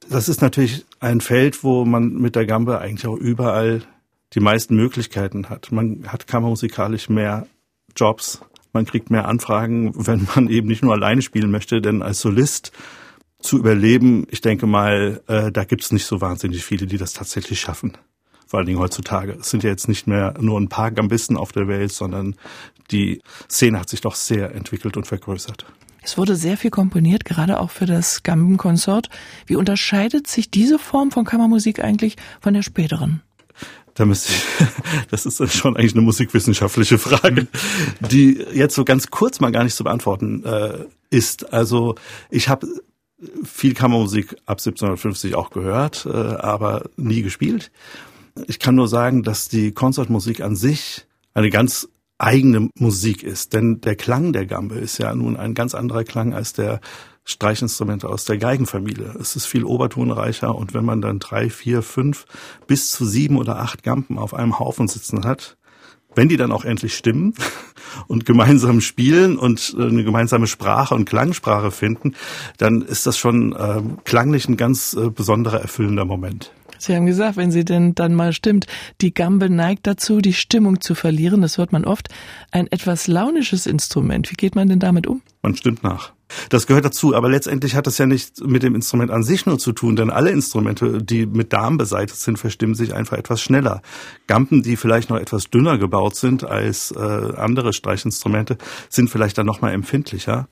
Das 0.08 0.28
ist 0.28 0.42
natürlich 0.42 0.84
ein 0.98 1.20
Feld, 1.20 1.62
wo 1.62 1.84
man 1.84 2.14
mit 2.14 2.34
der 2.34 2.44
Gambe 2.44 2.80
eigentlich 2.80 3.06
auch 3.06 3.16
überall 3.16 3.82
die 4.34 4.40
meisten 4.40 4.74
Möglichkeiten 4.74 5.48
hat. 5.48 5.70
Man 5.70 6.08
hat 6.08 6.26
kammermusikalisch 6.26 7.08
mehr 7.08 7.46
Jobs, 7.94 8.40
man 8.72 8.86
kriegt 8.86 9.10
mehr 9.10 9.26
Anfragen, 9.26 9.92
wenn 9.94 10.26
man 10.34 10.48
eben 10.48 10.68
nicht 10.68 10.82
nur 10.82 10.92
alleine 10.92 11.22
spielen 11.22 11.50
möchte, 11.50 11.80
denn 11.80 12.02
als 12.02 12.20
Solist 12.20 12.72
zu 13.40 13.58
überleben, 13.58 14.26
ich 14.30 14.40
denke 14.40 14.66
mal, 14.66 15.22
äh, 15.26 15.50
da 15.50 15.64
gibt 15.64 15.82
es 15.82 15.92
nicht 15.92 16.04
so 16.04 16.20
wahnsinnig 16.20 16.64
viele, 16.64 16.86
die 16.86 16.98
das 16.98 17.12
tatsächlich 17.12 17.60
schaffen. 17.60 17.96
Vor 18.46 18.58
allen 18.58 18.66
Dingen 18.66 18.80
heutzutage. 18.80 19.36
Es 19.40 19.50
sind 19.50 19.62
ja 19.62 19.70
jetzt 19.70 19.88
nicht 19.88 20.06
mehr 20.06 20.34
nur 20.40 20.60
ein 20.60 20.68
paar 20.68 20.90
Gambisten 20.90 21.36
auf 21.36 21.52
der 21.52 21.68
Welt, 21.68 21.92
sondern 21.92 22.34
die 22.90 23.22
Szene 23.48 23.78
hat 23.78 23.88
sich 23.88 24.00
doch 24.00 24.16
sehr 24.16 24.54
entwickelt 24.54 24.96
und 24.96 25.06
vergrößert. 25.06 25.66
Es 26.02 26.18
wurde 26.18 26.34
sehr 26.34 26.56
viel 26.56 26.70
komponiert, 26.70 27.24
gerade 27.24 27.60
auch 27.60 27.70
für 27.70 27.86
das 27.86 28.22
Gambenkonsort. 28.22 29.08
Wie 29.46 29.56
unterscheidet 29.56 30.26
sich 30.26 30.50
diese 30.50 30.78
Form 30.78 31.10
von 31.10 31.24
Kammermusik 31.24 31.84
eigentlich 31.84 32.16
von 32.40 32.54
der 32.54 32.62
späteren? 32.62 33.22
Da 33.94 34.04
müsste 34.04 34.32
ich, 34.32 34.44
das 35.10 35.26
ist 35.26 35.54
schon 35.54 35.76
eigentlich 35.76 35.94
eine 35.94 36.02
musikwissenschaftliche 36.02 36.98
Frage, 36.98 37.46
die 38.00 38.44
jetzt 38.52 38.74
so 38.74 38.84
ganz 38.84 39.10
kurz 39.10 39.40
mal 39.40 39.52
gar 39.52 39.64
nicht 39.64 39.74
zu 39.74 39.84
beantworten 39.84 40.44
äh, 40.44 40.84
ist. 41.10 41.52
Also 41.52 41.96
ich 42.30 42.48
habe 42.48 42.66
viel 43.44 43.74
Kammermusik 43.74 44.32
ab 44.46 44.58
1750 44.58 45.34
auch 45.34 45.50
gehört, 45.50 46.06
äh, 46.06 46.10
aber 46.10 46.84
nie 46.96 47.22
gespielt. 47.22 47.70
Ich 48.46 48.58
kann 48.58 48.74
nur 48.74 48.88
sagen, 48.88 49.22
dass 49.22 49.48
die 49.48 49.72
Konzertmusik 49.72 50.40
an 50.40 50.56
sich 50.56 51.06
eine 51.34 51.50
ganz 51.50 51.88
eigene 52.18 52.68
Musik 52.78 53.22
ist, 53.22 53.54
denn 53.54 53.80
der 53.80 53.96
Klang 53.96 54.32
der 54.32 54.46
Gambe 54.46 54.76
ist 54.76 54.98
ja 54.98 55.14
nun 55.14 55.36
ein 55.36 55.54
ganz 55.54 55.74
anderer 55.74 56.04
Klang 56.04 56.34
als 56.34 56.52
der 56.52 56.80
Streichinstrumente 57.24 58.08
aus 58.08 58.24
der 58.24 58.38
Geigenfamilie. 58.38 59.14
Es 59.20 59.36
ist 59.36 59.46
viel 59.46 59.64
obertonreicher 59.64 60.54
und 60.54 60.74
wenn 60.74 60.84
man 60.84 61.00
dann 61.00 61.18
drei, 61.18 61.50
vier, 61.50 61.82
fünf 61.82 62.26
bis 62.66 62.90
zu 62.90 63.04
sieben 63.04 63.36
oder 63.36 63.58
acht 63.60 63.82
Gampen 63.82 64.18
auf 64.18 64.34
einem 64.34 64.58
Haufen 64.58 64.88
sitzen 64.88 65.24
hat, 65.24 65.56
wenn 66.14 66.28
die 66.28 66.36
dann 66.36 66.52
auch 66.52 66.64
endlich 66.64 66.96
stimmen 66.96 67.34
und 68.08 68.26
gemeinsam 68.26 68.80
spielen 68.80 69.38
und 69.38 69.74
äh, 69.78 69.82
eine 69.82 70.04
gemeinsame 70.04 70.46
Sprache 70.46 70.94
und 70.94 71.04
Klangsprache 71.04 71.70
finden, 71.70 72.14
dann 72.58 72.82
ist 72.82 73.06
das 73.06 73.16
schon 73.16 73.52
äh, 73.52 73.82
klanglich 74.04 74.48
ein 74.48 74.56
ganz 74.56 74.94
äh, 74.94 75.10
besonderer, 75.10 75.60
erfüllender 75.60 76.04
Moment. 76.04 76.52
Sie 76.78 76.96
haben 76.96 77.04
gesagt, 77.04 77.36
wenn 77.36 77.50
sie 77.50 77.64
denn 77.64 77.94
dann 77.94 78.14
mal 78.14 78.32
stimmt, 78.32 78.66
die 79.02 79.12
Gambe 79.12 79.50
neigt 79.50 79.86
dazu, 79.86 80.22
die 80.22 80.32
Stimmung 80.32 80.80
zu 80.80 80.94
verlieren. 80.94 81.42
Das 81.42 81.58
hört 81.58 81.72
man 81.72 81.84
oft. 81.84 82.08
Ein 82.52 82.68
etwas 82.68 83.06
launisches 83.06 83.66
Instrument. 83.66 84.30
Wie 84.30 84.36
geht 84.36 84.54
man 84.54 84.68
denn 84.68 84.78
damit 84.78 85.06
um? 85.06 85.20
Man 85.42 85.54
stimmt 85.54 85.82
nach. 85.82 86.14
Das 86.48 86.66
gehört 86.66 86.84
dazu, 86.84 87.14
aber 87.14 87.28
letztendlich 87.28 87.74
hat 87.74 87.86
das 87.86 87.98
ja 87.98 88.06
nicht 88.06 88.44
mit 88.44 88.62
dem 88.62 88.74
Instrument 88.74 89.10
an 89.10 89.22
sich 89.22 89.46
nur 89.46 89.58
zu 89.58 89.72
tun, 89.72 89.96
denn 89.96 90.10
alle 90.10 90.30
Instrumente, 90.30 91.02
die 91.02 91.26
mit 91.26 91.52
Darm 91.52 91.78
beseitigt 91.78 92.18
sind, 92.18 92.38
verstimmen 92.38 92.74
sich 92.74 92.94
einfach 92.94 93.16
etwas 93.16 93.40
schneller. 93.40 93.82
Gampen, 94.26 94.62
die 94.62 94.76
vielleicht 94.76 95.10
noch 95.10 95.18
etwas 95.18 95.50
dünner 95.50 95.78
gebaut 95.78 96.16
sind 96.16 96.44
als 96.44 96.92
äh, 96.92 96.98
andere 96.98 97.72
Streichinstrumente, 97.72 98.58
sind 98.88 99.10
vielleicht 99.10 99.38
dann 99.38 99.46
noch 99.46 99.60
mal 99.60 99.72
empfindlicher. 99.72 100.48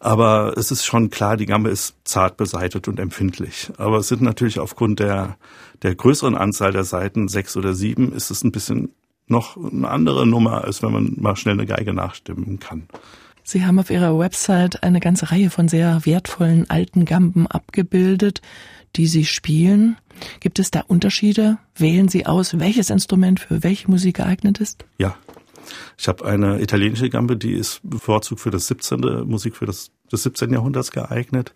Aber 0.00 0.54
es 0.56 0.72
ist 0.72 0.84
schon 0.84 1.10
klar, 1.10 1.36
die 1.36 1.46
Gambe 1.46 1.70
ist 1.70 1.94
zart 2.02 2.36
beseitet 2.36 2.88
und 2.88 2.98
empfindlich. 2.98 3.70
Aber 3.78 3.98
es 3.98 4.08
sind 4.08 4.20
natürlich 4.20 4.58
aufgrund 4.58 4.98
der, 4.98 5.36
der 5.82 5.94
größeren 5.94 6.34
Anzahl 6.34 6.72
der 6.72 6.82
Seiten, 6.82 7.28
sechs 7.28 7.56
oder 7.56 7.72
sieben, 7.72 8.12
ist 8.12 8.32
es 8.32 8.42
ein 8.42 8.50
bisschen 8.50 8.90
noch 9.28 9.56
eine 9.56 9.88
andere 9.88 10.26
Nummer, 10.26 10.64
als 10.64 10.82
wenn 10.82 10.92
man 10.92 11.16
mal 11.20 11.36
schnell 11.36 11.54
eine 11.54 11.66
Geige 11.66 11.94
nachstimmen 11.94 12.58
kann. 12.58 12.88
Sie 13.52 13.66
haben 13.66 13.78
auf 13.78 13.90
Ihrer 13.90 14.18
Website 14.18 14.82
eine 14.82 14.98
ganze 14.98 15.30
Reihe 15.30 15.50
von 15.50 15.68
sehr 15.68 16.06
wertvollen 16.06 16.70
alten 16.70 17.04
Gamben 17.04 17.46
abgebildet, 17.46 18.40
die 18.96 19.06
Sie 19.06 19.26
spielen. 19.26 19.98
Gibt 20.40 20.58
es 20.58 20.70
da 20.70 20.80
Unterschiede? 20.80 21.58
Wählen 21.76 22.08
Sie 22.08 22.24
aus, 22.24 22.58
welches 22.58 22.88
Instrument 22.88 23.40
für 23.40 23.62
welche 23.62 23.90
Musik 23.90 24.16
geeignet 24.16 24.58
ist? 24.58 24.86
Ja, 24.96 25.16
ich 25.98 26.08
habe 26.08 26.24
eine 26.24 26.62
italienische 26.62 27.10
Gambe, 27.10 27.36
die 27.36 27.52
ist 27.52 27.80
bevorzugt 27.82 28.40
für 28.40 28.50
das 28.50 28.68
17. 28.68 29.28
Musik 29.28 29.54
für 29.54 29.66
das 29.66 29.90
des 30.10 30.22
17. 30.22 30.50
Jahrhunderts 30.50 30.90
geeignet. 30.90 31.54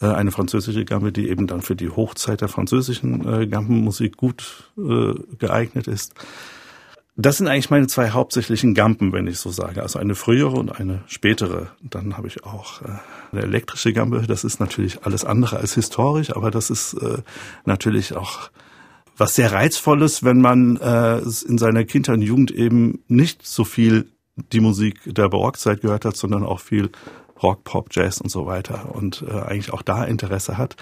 Äh, 0.00 0.06
eine 0.06 0.30
französische 0.30 0.84
Gambe, 0.84 1.10
die 1.10 1.28
eben 1.28 1.48
dann 1.48 1.62
für 1.62 1.74
die 1.74 1.90
Hochzeit 1.90 2.42
der 2.42 2.48
französischen 2.48 3.26
äh, 3.26 3.48
Gampenmusik 3.48 4.16
gut 4.16 4.70
äh, 4.78 5.14
geeignet 5.38 5.88
ist. 5.88 6.14
Das 7.16 7.36
sind 7.36 7.46
eigentlich 7.46 7.70
meine 7.70 7.86
zwei 7.86 8.10
hauptsächlichen 8.10 8.74
Gampen, 8.74 9.12
wenn 9.12 9.28
ich 9.28 9.38
so 9.38 9.50
sage. 9.50 9.82
Also 9.82 10.00
eine 10.00 10.16
frühere 10.16 10.56
und 10.56 10.80
eine 10.80 11.04
spätere. 11.06 11.68
Dann 11.80 12.16
habe 12.16 12.26
ich 12.26 12.44
auch 12.44 12.82
äh, 12.82 12.88
eine 13.30 13.42
elektrische 13.42 13.92
Gambe. 13.92 14.24
Das 14.26 14.42
ist 14.42 14.58
natürlich 14.58 15.04
alles 15.04 15.24
andere 15.24 15.58
als 15.58 15.74
historisch, 15.74 16.34
aber 16.34 16.50
das 16.50 16.70
ist 16.70 16.94
äh, 16.94 17.18
natürlich 17.64 18.16
auch 18.16 18.50
was 19.16 19.36
sehr 19.36 19.52
reizvolles, 19.52 20.24
wenn 20.24 20.40
man 20.40 20.76
äh, 20.78 21.18
in 21.18 21.56
seiner 21.56 21.84
Kindheit 21.84 22.16
und 22.16 22.22
Jugend 22.22 22.50
eben 22.50 23.04
nicht 23.06 23.46
so 23.46 23.62
viel 23.62 24.10
die 24.52 24.58
Musik 24.58 25.00
der 25.04 25.28
Barockzeit 25.28 25.82
gehört 25.82 26.04
hat, 26.04 26.16
sondern 26.16 26.42
auch 26.42 26.58
viel 26.58 26.90
Rock, 27.40 27.62
Pop, 27.62 27.90
Jazz 27.92 28.20
und 28.20 28.30
so 28.30 28.46
weiter 28.46 28.92
und 28.92 29.24
eigentlich 29.28 29.72
auch 29.72 29.82
da 29.82 30.04
Interesse 30.04 30.58
hat. 30.58 30.74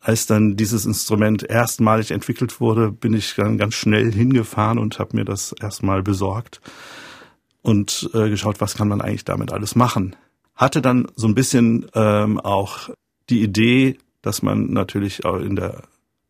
Als 0.00 0.26
dann 0.26 0.56
dieses 0.56 0.86
Instrument 0.86 1.42
erstmalig 1.42 2.10
entwickelt 2.10 2.60
wurde, 2.60 2.90
bin 2.90 3.12
ich 3.12 3.34
dann 3.34 3.58
ganz 3.58 3.74
schnell 3.74 4.10
hingefahren 4.12 4.78
und 4.78 4.98
habe 4.98 5.16
mir 5.16 5.24
das 5.24 5.54
erstmal 5.60 6.02
besorgt 6.02 6.60
und 7.62 8.08
äh, 8.14 8.30
geschaut, 8.30 8.60
was 8.60 8.74
kann 8.74 8.88
man 8.88 9.02
eigentlich 9.02 9.24
damit 9.24 9.52
alles 9.52 9.74
machen. 9.74 10.16
Hatte 10.54 10.80
dann 10.80 11.06
so 11.16 11.26
ein 11.26 11.34
bisschen 11.34 11.86
ähm, 11.94 12.40
auch 12.40 12.88
die 13.28 13.42
Idee, 13.42 13.98
dass 14.22 14.42
man 14.42 14.72
natürlich 14.72 15.24
auch 15.24 15.38
in 15.38 15.56
der 15.56 15.82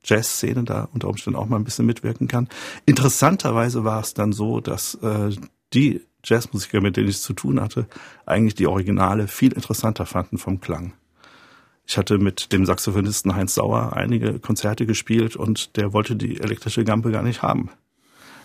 Jazzszene 0.02 0.64
da 0.64 0.88
unter 0.92 1.08
Umständen 1.08 1.38
auch 1.38 1.46
mal 1.46 1.56
ein 1.56 1.64
bisschen 1.64 1.86
mitwirken 1.86 2.26
kann. 2.26 2.48
Interessanterweise 2.86 3.84
war 3.84 4.00
es 4.00 4.14
dann 4.14 4.32
so, 4.32 4.60
dass 4.60 4.94
äh, 4.96 5.30
die 5.72 6.00
Jazzmusiker, 6.24 6.80
mit 6.80 6.96
denen 6.96 7.08
ich 7.08 7.20
zu 7.20 7.32
tun 7.32 7.60
hatte, 7.60 7.86
eigentlich 8.26 8.54
die 8.54 8.66
Originale 8.66 9.28
viel 9.28 9.52
interessanter 9.52 10.06
fanden 10.06 10.38
vom 10.38 10.60
Klang. 10.60 10.92
Ich 11.86 11.98
hatte 11.98 12.18
mit 12.18 12.52
dem 12.52 12.66
Saxophonisten 12.66 13.34
Heinz 13.34 13.54
Sauer 13.54 13.94
einige 13.94 14.38
Konzerte 14.38 14.86
gespielt 14.86 15.36
und 15.36 15.76
der 15.76 15.92
wollte 15.92 16.16
die 16.16 16.40
elektrische 16.40 16.84
Gambe 16.84 17.10
gar 17.10 17.22
nicht 17.22 17.42
haben. 17.42 17.70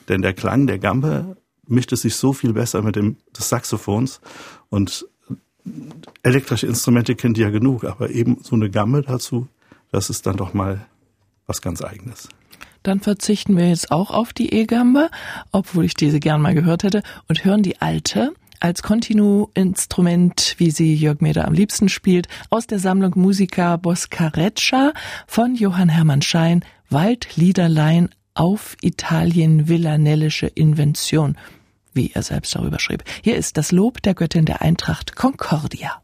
Denn 0.10 0.22
der 0.22 0.34
Klang 0.34 0.68
der 0.68 0.80
Gambe 0.80 1.38
mischte 1.68 1.96
sich 1.96 2.16
so 2.16 2.34
viel 2.34 2.54
besser 2.54 2.82
mit 2.82 2.96
dem 2.96 3.18
des 3.38 3.50
Saxophons 3.50 4.22
und 4.70 5.08
elektrische 6.24 6.68
Instrumente 6.68 7.16
kennt 7.16 7.38
ihr 7.38 7.46
ja 7.46 7.52
genug, 7.52 7.84
aber 7.86 8.10
eben 8.10 8.38
so 8.42 8.56
eine 8.56 8.70
Gambe 8.70 9.02
dazu, 9.02 9.48
das 9.92 10.10
ist 10.10 10.26
dann 10.26 10.38
doch 10.38 10.54
mal 10.54 10.86
was 11.48 11.62
ganz 11.62 11.84
eigenes. 11.84 12.30
Dann 12.84 13.00
verzichten 13.00 13.58
wir 13.58 13.70
jetzt 13.70 13.92
auch 13.92 14.12
auf 14.12 14.32
die 14.32 14.54
E-Gambe, 14.54 15.10
obwohl 15.52 15.86
ich 15.86 15.96
diese 15.96 16.20
gern 16.20 16.42
mal 16.42 16.54
gehört 16.54 16.84
hätte, 16.84 17.02
und 17.28 17.44
hören 17.44 17.64
die 17.64 17.82
alte 17.82 18.34
als 18.60 18.84
Continu-Instrument, 18.84 20.56
wie 20.58 20.72
sie 20.72 20.96
Jörg 20.96 21.22
Meder 21.22 21.48
am 21.48 21.54
liebsten 21.54 21.90
spielt, 21.90 22.28
aus 22.50 22.68
der 22.68 22.80
Sammlung 22.80 23.14
Musica 23.16 23.78
Boscareccia 23.78 24.94
von 25.28 25.56
Johann 25.56 25.90
Hermann 25.90 26.22
Schein, 26.22 26.64
Waldliederlein 26.90 28.10
auf 28.34 28.76
Italien 28.82 29.68
villanellische 29.68 30.48
Invention, 30.48 31.38
wie 31.94 32.12
er 32.14 32.24
selbst 32.24 32.56
darüber 32.56 32.80
schrieb. 32.80 33.04
Hier 33.24 33.38
ist 33.38 33.58
das 33.58 33.72
Lob 33.72 34.02
der 34.02 34.14
Göttin 34.14 34.46
der 34.46 34.62
Eintracht 34.62 35.16
Concordia. 35.16 36.02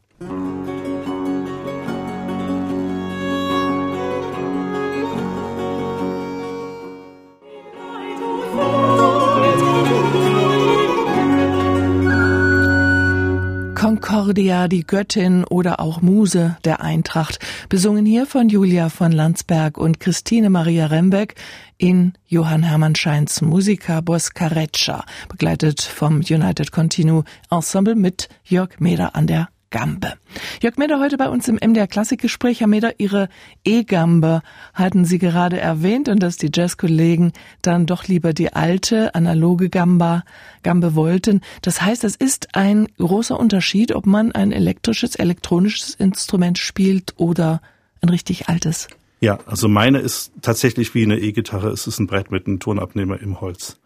Concordia, 14.02 14.66
die 14.66 14.84
Göttin 14.84 15.44
oder 15.44 15.78
auch 15.78 16.02
Muse 16.02 16.56
der 16.64 16.80
Eintracht, 16.80 17.38
besungen 17.68 18.04
hier 18.04 18.26
von 18.26 18.48
Julia 18.48 18.88
von 18.88 19.12
Landsberg 19.12 19.78
und 19.78 20.00
Christine 20.00 20.50
Maria 20.50 20.86
Rembeck 20.86 21.36
in 21.78 22.12
Johann 22.26 22.64
Hermann 22.64 22.96
Scheins 22.96 23.42
Musica 23.42 24.00
Boscareccia, 24.00 25.04
begleitet 25.28 25.82
vom 25.82 26.16
United 26.16 26.72
Continue 26.72 27.22
Ensemble 27.48 27.94
mit 27.94 28.28
Jörg 28.44 28.80
Meder 28.80 29.14
an 29.14 29.28
der 29.28 29.51
Gambe. 29.72 30.12
Jörg 30.60 30.76
Meder 30.76 31.00
heute 31.00 31.16
bei 31.16 31.28
uns 31.28 31.48
im 31.48 31.56
MDR 31.56 31.88
Klassikgespräch. 31.88 32.60
Herr 32.60 32.68
Meder, 32.68 33.00
Ihre 33.00 33.28
E-Gambe 33.64 34.42
hatten 34.74 35.04
Sie 35.04 35.18
gerade 35.18 35.58
erwähnt 35.58 36.08
und 36.08 36.22
dass 36.22 36.36
die 36.36 36.50
Jazzkollegen 36.54 37.32
dann 37.62 37.86
doch 37.86 38.06
lieber 38.06 38.32
die 38.32 38.52
alte, 38.52 39.16
analoge 39.16 39.70
Gamba, 39.70 40.22
Gambe 40.62 40.94
wollten. 40.94 41.40
Das 41.62 41.82
heißt, 41.82 42.04
es 42.04 42.14
ist 42.14 42.54
ein 42.54 42.86
großer 42.98 43.40
Unterschied, 43.40 43.92
ob 43.92 44.06
man 44.06 44.30
ein 44.30 44.52
elektrisches, 44.52 45.16
elektronisches 45.16 45.94
Instrument 45.94 46.58
spielt 46.58 47.14
oder 47.16 47.60
ein 48.02 48.10
richtig 48.10 48.48
altes. 48.48 48.88
Ja, 49.20 49.38
also 49.46 49.68
meine 49.68 50.00
ist 50.00 50.32
tatsächlich 50.42 50.94
wie 50.94 51.04
eine 51.04 51.18
E-Gitarre. 51.18 51.70
Es 51.70 51.86
ist 51.86 51.98
ein 51.98 52.06
Brett 52.06 52.30
mit 52.30 52.46
einem 52.46 52.60
Tonabnehmer 52.60 53.20
im 53.20 53.40
Holz. 53.40 53.80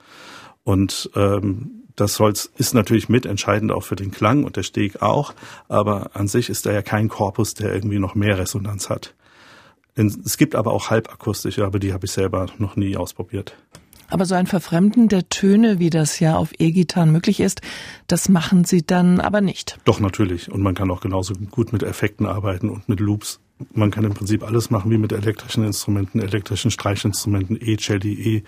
Und 0.64 1.10
ähm, 1.14 1.75
das 1.96 2.20
Holz 2.20 2.50
ist 2.56 2.74
natürlich 2.74 3.08
mitentscheidend 3.08 3.72
auch 3.72 3.82
für 3.82 3.96
den 3.96 4.10
Klang 4.10 4.44
und 4.44 4.56
der 4.56 4.62
Steg 4.62 5.02
auch, 5.02 5.34
aber 5.68 6.10
an 6.14 6.28
sich 6.28 6.50
ist 6.50 6.66
da 6.66 6.72
ja 6.72 6.82
kein 6.82 7.08
Korpus, 7.08 7.54
der 7.54 7.74
irgendwie 7.74 7.98
noch 7.98 8.14
mehr 8.14 8.38
Resonanz 8.38 8.90
hat. 8.90 9.14
Es 9.96 10.36
gibt 10.36 10.54
aber 10.54 10.72
auch 10.72 10.90
halbakustische, 10.90 11.64
aber 11.64 11.78
die 11.78 11.94
habe 11.94 12.04
ich 12.04 12.12
selber 12.12 12.46
noch 12.58 12.76
nie 12.76 12.98
ausprobiert. 12.98 13.56
Aber 14.08 14.24
so 14.24 14.34
ein 14.34 14.46
Verfremden 14.46 15.08
der 15.08 15.28
Töne, 15.30 15.78
wie 15.78 15.90
das 15.90 16.20
ja 16.20 16.36
auf 16.36 16.50
E-Gitarren 16.58 17.10
möglich 17.10 17.40
ist, 17.40 17.60
das 18.06 18.28
machen 18.28 18.64
Sie 18.64 18.86
dann 18.86 19.20
aber 19.20 19.40
nicht. 19.40 19.78
Doch, 19.84 19.98
natürlich. 19.98 20.52
Und 20.52 20.62
man 20.62 20.74
kann 20.74 20.90
auch 20.90 21.00
genauso 21.00 21.34
gut 21.50 21.72
mit 21.72 21.82
Effekten 21.82 22.26
arbeiten 22.26 22.68
und 22.68 22.88
mit 22.88 23.00
Loops. 23.00 23.40
Man 23.72 23.90
kann 23.90 24.04
im 24.04 24.14
Prinzip 24.14 24.42
alles 24.42 24.70
machen 24.70 24.90
wie 24.90 24.98
mit 24.98 25.12
elektrischen 25.12 25.64
Instrumenten, 25.64 26.20
elektrischen 26.20 26.70
Streichinstrumenten, 26.70 27.58
E-Celli, 27.60 28.42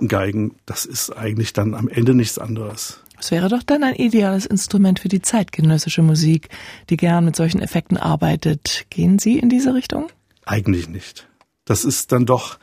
E-Geigen. 0.00 0.56
Das 0.64 0.86
ist 0.86 1.10
eigentlich 1.10 1.52
dann 1.52 1.74
am 1.74 1.88
Ende 1.88 2.14
nichts 2.14 2.38
anderes. 2.38 3.00
Es 3.18 3.30
wäre 3.30 3.48
doch 3.48 3.62
dann 3.62 3.84
ein 3.84 3.94
ideales 3.94 4.46
Instrument 4.46 4.98
für 4.98 5.08
die 5.08 5.22
zeitgenössische 5.22 6.02
Musik, 6.02 6.48
die 6.90 6.96
gern 6.96 7.24
mit 7.24 7.36
solchen 7.36 7.60
Effekten 7.60 7.96
arbeitet. 7.96 8.86
Gehen 8.90 9.18
Sie 9.18 9.38
in 9.38 9.48
diese 9.48 9.74
Richtung? 9.74 10.08
Eigentlich 10.44 10.88
nicht. 10.88 11.28
Das 11.64 11.84
ist 11.84 12.10
dann 12.10 12.26
doch 12.26 12.58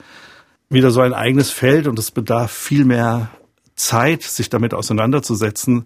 wieder 0.70 0.92
so 0.92 1.02
ein 1.02 1.14
eigenes 1.14 1.50
Feld 1.50 1.88
und 1.88 1.98
es 1.98 2.12
bedarf 2.12 2.52
viel 2.52 2.84
mehr 2.84 3.30
Zeit, 3.76 4.24
sich 4.24 4.50
damit 4.50 4.74
auseinanderzusetzen, 4.74 5.86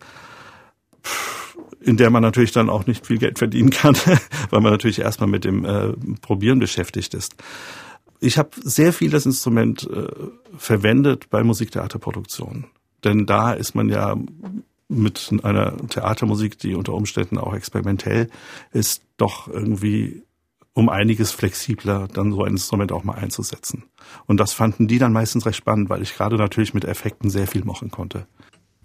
in 1.84 1.98
der 1.98 2.10
man 2.10 2.22
natürlich 2.22 2.52
dann 2.52 2.70
auch 2.70 2.86
nicht 2.86 3.06
viel 3.06 3.18
Geld 3.18 3.40
verdienen 3.40 3.70
kann, 3.70 3.96
weil 4.50 4.62
man 4.62 4.72
natürlich 4.72 5.00
erstmal 5.00 5.30
mit 5.30 5.44
dem 5.44 5.66
äh, 5.66 5.94
Probieren 6.22 6.60
beschäftigt 6.60 7.14
ist. 7.14 7.36
Ich 8.20 8.38
habe 8.38 8.52
sehr 8.64 8.94
viel 8.94 9.10
das 9.10 9.26
Instrument 9.26 9.90
äh, 9.92 10.08
verwendet 10.58 11.30
bei 11.30 11.44
Musiktheaterproduktionen, 11.44 12.66
denn 13.04 13.26
da 13.26 13.54
ist 13.54 13.76
man 13.76 13.90
ja 13.90 14.16
mit 14.88 15.34
einer 15.44 15.76
Theatermusik, 15.90 16.58
die 16.60 16.76
unter 16.76 16.94
Umständen 16.94 17.38
auch 17.38 17.54
experimentell 17.54 18.30
ist, 18.72 19.04
doch 19.18 19.48
irgendwie 19.48 20.24
um 20.74 20.90
einiges 20.90 21.32
flexibler 21.32 22.08
dann 22.08 22.32
so 22.32 22.44
ein 22.44 22.54
Instrument 22.54 22.92
auch 22.92 23.04
mal 23.04 23.16
einzusetzen. 23.16 23.84
Und 24.26 24.40
das 24.40 24.54
fanden 24.54 24.88
die 24.88 24.98
dann 24.98 25.14
meistens 25.14 25.46
recht 25.46 25.58
spannend, 25.58 25.90
weil 25.90 26.02
ich 26.02 26.16
gerade 26.16 26.36
natürlich 26.36 26.74
mit 26.74 26.86
Effekten 26.86 27.30
sehr 27.30 27.48
viel 27.48 27.64
machen 27.64 27.92
konnte. 27.92 28.26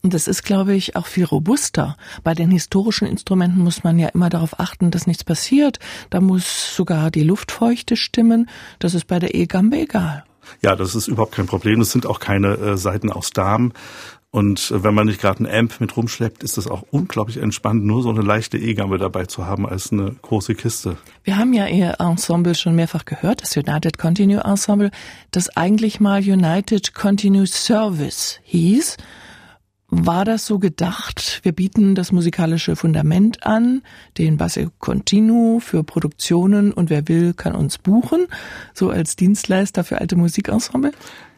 Und 0.02 0.14
das 0.14 0.28
ist, 0.28 0.44
glaube 0.44 0.74
ich, 0.74 0.96
auch 0.96 1.06
viel 1.06 1.24
robuster. 1.24 1.96
Bei 2.22 2.34
den 2.34 2.50
historischen 2.50 3.06
Instrumenten 3.06 3.62
muss 3.62 3.84
man 3.84 3.98
ja 3.98 4.08
immer 4.08 4.30
darauf 4.30 4.60
achten, 4.60 4.90
dass 4.90 5.06
nichts 5.06 5.24
passiert. 5.24 5.78
Da 6.10 6.20
muss 6.20 6.74
sogar 6.74 7.10
die 7.10 7.24
Luftfeuchte 7.24 7.96
stimmen. 7.96 8.48
Das 8.78 8.94
ist 8.94 9.06
bei 9.06 9.18
der 9.18 9.34
E-Gambe 9.34 9.78
egal. 9.78 10.24
Ja, 10.62 10.76
das 10.76 10.94
ist 10.94 11.08
überhaupt 11.08 11.32
kein 11.32 11.46
Problem. 11.46 11.80
Das 11.80 11.90
sind 11.90 12.06
auch 12.06 12.20
keine 12.20 12.54
äh, 12.54 12.76
Seiten 12.76 13.10
aus 13.10 13.30
Darm. 13.30 13.72
Und 14.30 14.70
äh, 14.70 14.84
wenn 14.84 14.94
man 14.94 15.06
nicht 15.06 15.20
gerade 15.20 15.42
ein 15.42 15.46
Amp 15.46 15.80
mit 15.80 15.96
rumschleppt, 15.96 16.42
ist 16.42 16.58
das 16.58 16.66
auch 16.66 16.84
unglaublich 16.90 17.38
entspannt, 17.38 17.84
nur 17.84 18.02
so 18.02 18.10
eine 18.10 18.20
leichte 18.20 18.58
E-Gamme 18.58 18.98
dabei 18.98 19.26
zu 19.26 19.46
haben 19.46 19.66
als 19.66 19.90
eine 19.92 20.14
große 20.22 20.54
Kiste. 20.54 20.96
Wir 21.24 21.38
haben 21.38 21.52
ja 21.52 21.66
Ihr 21.66 21.96
Ensemble 21.98 22.54
schon 22.54 22.74
mehrfach 22.74 23.04
gehört, 23.04 23.42
das 23.42 23.56
United 23.56 23.98
Continue 23.98 24.40
Ensemble, 24.44 24.90
das 25.30 25.56
eigentlich 25.56 26.00
mal 26.00 26.20
United 26.20 26.94
Continue 26.94 27.46
Service 27.46 28.38
hieß. 28.44 28.96
War 29.90 30.26
das 30.26 30.44
so 30.44 30.58
gedacht? 30.58 31.40
Wir 31.44 31.52
bieten 31.52 31.94
das 31.94 32.12
musikalische 32.12 32.76
Fundament 32.76 33.46
an, 33.46 33.80
den 34.18 34.36
Basse 34.36 34.70
Continuo 34.78 35.60
für 35.60 35.82
Produktionen 35.82 36.72
und 36.72 36.90
wer 36.90 37.08
will, 37.08 37.32
kann 37.32 37.54
uns 37.54 37.78
buchen, 37.78 38.26
so 38.74 38.90
als 38.90 39.16
Dienstleister 39.16 39.84
für 39.84 39.98
alte 39.98 40.14
Musikensemble? 40.16 40.92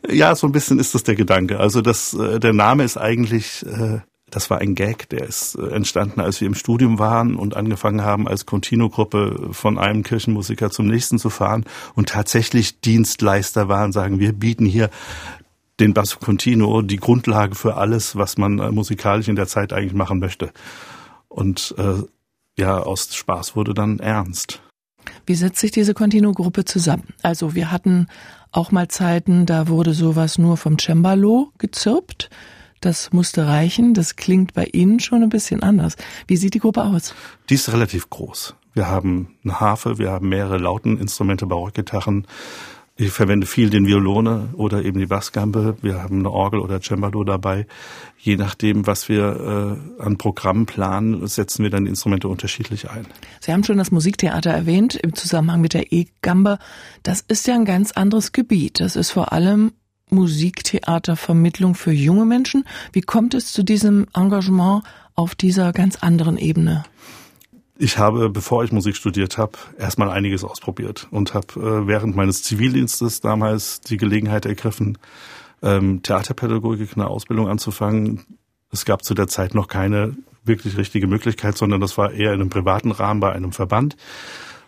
Ja, 0.08 0.34
so 0.34 0.48
ein 0.48 0.52
bisschen 0.52 0.80
ist 0.80 0.96
das 0.96 1.04
der 1.04 1.14
Gedanke. 1.14 1.60
Also 1.60 1.80
das, 1.80 2.12
äh, 2.14 2.40
der 2.40 2.52
Name 2.52 2.82
ist 2.82 2.96
eigentlich, 2.96 3.64
äh, 3.64 4.00
das 4.28 4.50
war 4.50 4.58
ein 4.58 4.74
Gag, 4.74 5.08
der 5.10 5.28
ist 5.28 5.54
äh, 5.54 5.68
entstanden, 5.68 6.20
als 6.20 6.40
wir 6.40 6.48
im 6.48 6.54
Studium 6.56 6.98
waren 6.98 7.36
und 7.36 7.56
angefangen 7.56 8.02
haben, 8.02 8.26
als 8.26 8.46
Continuo-Gruppe 8.46 9.50
von 9.52 9.78
einem 9.78 10.02
Kirchenmusiker 10.02 10.70
zum 10.70 10.88
nächsten 10.88 11.20
zu 11.20 11.30
fahren 11.30 11.64
und 11.94 12.08
tatsächlich 12.08 12.80
Dienstleister 12.80 13.68
waren, 13.68 13.92
sagen 13.92 14.18
wir 14.18 14.32
bieten 14.32 14.66
hier 14.66 14.90
den 15.80 15.94
Basso 15.94 16.18
Continuo 16.18 16.82
die 16.82 16.98
Grundlage 16.98 17.54
für 17.54 17.76
alles, 17.76 18.16
was 18.16 18.38
man 18.38 18.58
äh, 18.58 18.70
musikalisch 18.70 19.28
in 19.28 19.36
der 19.36 19.46
Zeit 19.46 19.72
eigentlich 19.72 19.94
machen 19.94 20.18
möchte. 20.18 20.52
Und 21.28 21.74
äh, 21.78 22.02
ja, 22.58 22.78
aus 22.78 23.14
Spaß 23.14 23.56
wurde 23.56 23.74
dann 23.74 23.98
ernst. 23.98 24.62
Wie 25.26 25.34
setzt 25.34 25.60
sich 25.60 25.70
diese 25.70 25.94
Continuo-Gruppe 25.94 26.64
zusammen? 26.64 27.08
Also 27.22 27.54
wir 27.54 27.70
hatten 27.70 28.06
auch 28.52 28.70
mal 28.70 28.88
Zeiten, 28.88 29.46
da 29.46 29.68
wurde 29.68 29.94
sowas 29.94 30.38
nur 30.38 30.56
vom 30.56 30.78
Cembalo 30.78 31.52
gezirpt. 31.58 32.30
Das 32.80 33.12
musste 33.12 33.46
reichen. 33.46 33.94
Das 33.94 34.16
klingt 34.16 34.54
bei 34.54 34.64
Ihnen 34.64 35.00
schon 35.00 35.22
ein 35.22 35.28
bisschen 35.28 35.62
anders. 35.62 35.96
Wie 36.26 36.36
sieht 36.36 36.54
die 36.54 36.60
Gruppe 36.60 36.82
aus? 36.82 37.14
Die 37.48 37.54
ist 37.54 37.72
relativ 37.72 38.10
groß. 38.10 38.54
Wir 38.72 38.88
haben 38.88 39.36
eine 39.44 39.60
Harfe, 39.60 39.98
wir 39.98 40.10
haben 40.10 40.28
mehrere 40.28 40.58
Lauteninstrumente, 40.58 41.46
Barockgitarren, 41.46 42.26
ich 43.00 43.12
verwende 43.12 43.46
viel 43.46 43.70
den 43.70 43.86
Violone 43.86 44.50
oder 44.52 44.84
eben 44.84 44.98
die 45.00 45.06
Bassgambe. 45.06 45.76
Wir 45.80 46.02
haben 46.02 46.18
eine 46.18 46.30
Orgel 46.30 46.60
oder 46.60 46.80
Cembalo 46.82 47.24
dabei. 47.24 47.66
Je 48.18 48.36
nachdem, 48.36 48.86
was 48.86 49.08
wir 49.08 49.78
äh, 49.98 50.02
an 50.02 50.18
Programmen 50.18 50.66
planen, 50.66 51.26
setzen 51.26 51.62
wir 51.62 51.70
dann 51.70 51.84
die 51.84 51.90
Instrumente 51.90 52.28
unterschiedlich 52.28 52.90
ein. 52.90 53.06
Sie 53.40 53.52
haben 53.52 53.64
schon 53.64 53.78
das 53.78 53.90
Musiktheater 53.90 54.50
erwähnt 54.50 54.96
im 54.96 55.14
Zusammenhang 55.14 55.62
mit 55.62 55.72
der 55.72 55.92
E-Gambe. 55.92 56.58
Das 57.02 57.24
ist 57.26 57.46
ja 57.46 57.54
ein 57.54 57.64
ganz 57.64 57.92
anderes 57.92 58.32
Gebiet. 58.32 58.80
Das 58.80 58.96
ist 58.96 59.12
vor 59.12 59.32
allem 59.32 59.72
Musiktheatervermittlung 60.10 61.74
für 61.74 61.92
junge 61.92 62.26
Menschen. 62.26 62.64
Wie 62.92 63.00
kommt 63.00 63.32
es 63.32 63.52
zu 63.52 63.62
diesem 63.62 64.08
Engagement 64.14 64.82
auf 65.14 65.34
dieser 65.34 65.72
ganz 65.72 65.96
anderen 65.96 66.36
Ebene? 66.36 66.84
Ich 67.82 67.96
habe, 67.96 68.28
bevor 68.28 68.62
ich 68.62 68.72
Musik 68.72 68.94
studiert 68.94 69.38
habe, 69.38 69.52
erstmal 69.78 70.10
einiges 70.10 70.44
ausprobiert 70.44 71.08
und 71.10 71.32
habe 71.32 71.46
äh, 71.54 71.86
während 71.86 72.14
meines 72.14 72.42
Zivildienstes 72.42 73.22
damals 73.22 73.80
die 73.80 73.96
Gelegenheit 73.96 74.44
ergriffen, 74.44 74.98
ähm, 75.62 76.02
Theaterpädagogik 76.02 76.90
eine 76.94 77.06
Ausbildung 77.06 77.48
anzufangen. 77.48 78.38
Es 78.70 78.84
gab 78.84 79.02
zu 79.02 79.14
der 79.14 79.28
Zeit 79.28 79.54
noch 79.54 79.66
keine 79.66 80.14
wirklich 80.44 80.76
richtige 80.76 81.06
Möglichkeit, 81.06 81.56
sondern 81.56 81.80
das 81.80 81.96
war 81.96 82.12
eher 82.12 82.34
in 82.34 82.42
einem 82.42 82.50
privaten 82.50 82.90
Rahmen 82.90 83.20
bei 83.20 83.32
einem 83.32 83.52
Verband. 83.52 83.96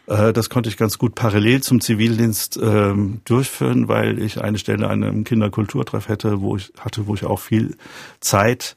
Äh, 0.07 0.33
das 0.33 0.49
konnte 0.49 0.71
ich 0.71 0.78
ganz 0.78 0.97
gut 0.97 1.14
parallel 1.14 1.62
zum 1.62 1.83
Zivildienst 1.83 2.59
ähm, 2.62 3.21
durchführen, 3.26 3.88
weil 3.88 4.23
ich 4.23 4.40
eine 4.40 4.57
Stelle 4.57 4.88
an 4.88 5.04
einem 5.04 5.25
Kinderkulturtreff 5.25 6.09
hätte, 6.09 6.40
wo 6.40 6.57
ich 6.57 6.73
hatte, 6.81 7.07
wo 7.07 7.14
ich 7.14 7.26
auch 7.26 7.40
viel 7.40 7.76
Zeit 8.21 8.75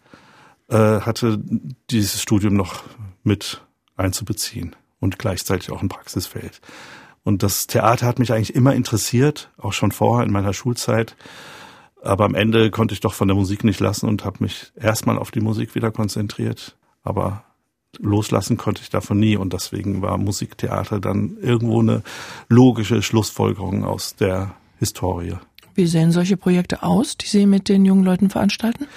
äh, 0.68 0.75
hatte, 0.75 1.39
dieses 1.89 2.22
Studium 2.22 2.56
noch 2.56 2.84
mit 3.24 3.62
einzubeziehen 3.95 4.75
und 4.99 5.19
gleichzeitig 5.19 5.71
auch 5.71 5.81
ein 5.81 5.89
Praxisfeld. 5.89 6.62
Und 7.23 7.41
das 7.41 7.67
Theater 7.67 8.05
hat 8.05 8.19
mich 8.19 8.31
eigentlich 8.31 8.55
immer 8.55 8.75
interessiert, 8.75 9.51
auch 9.58 9.73
schon 9.73 9.91
vorher 9.91 10.25
in 10.25 10.31
meiner 10.31 10.53
Schulzeit. 10.53 11.15
Aber 12.03 12.25
am 12.25 12.36
Ende 12.36 12.69
konnte 12.69 12.93
ich 12.93 12.99
doch 12.99 13.15
von 13.15 13.27
der 13.27 13.36
Musik 13.36 13.63
nicht 13.63 13.79
lassen 13.79 14.08
und 14.08 14.25
habe 14.25 14.43
mich 14.43 14.71
erstmal 14.75 15.17
auf 15.17 15.31
die 15.31 15.41
Musik 15.41 15.73
wieder 15.73 15.91
konzentriert. 15.91 16.77
Aber 17.03 17.43
loslassen 17.97 18.58
konnte 18.58 18.84
ich 18.84 18.89
davon 18.89 19.19
nie 19.19 19.38
und 19.38 19.53
deswegen 19.53 20.01
war 20.03 20.17
Musiktheater 20.17 20.99
dann 20.99 21.38
irgendwo 21.41 21.81
eine 21.81 22.03
logische 22.47 23.01
Schlussfolgerung 23.01 23.84
aus 23.84 24.15
der 24.15 24.55
Historie. 24.77 25.36
Wie 25.76 25.88
sehen 25.88 26.14
solche 26.14 26.38
Projekte 26.38 26.84
aus, 26.84 27.18
die 27.18 27.28
Sie 27.28 27.46
mit 27.46 27.68
den 27.68 27.84
jungen 27.84 28.06
Leuten 28.06 28.30
veranstalten? 28.30 28.88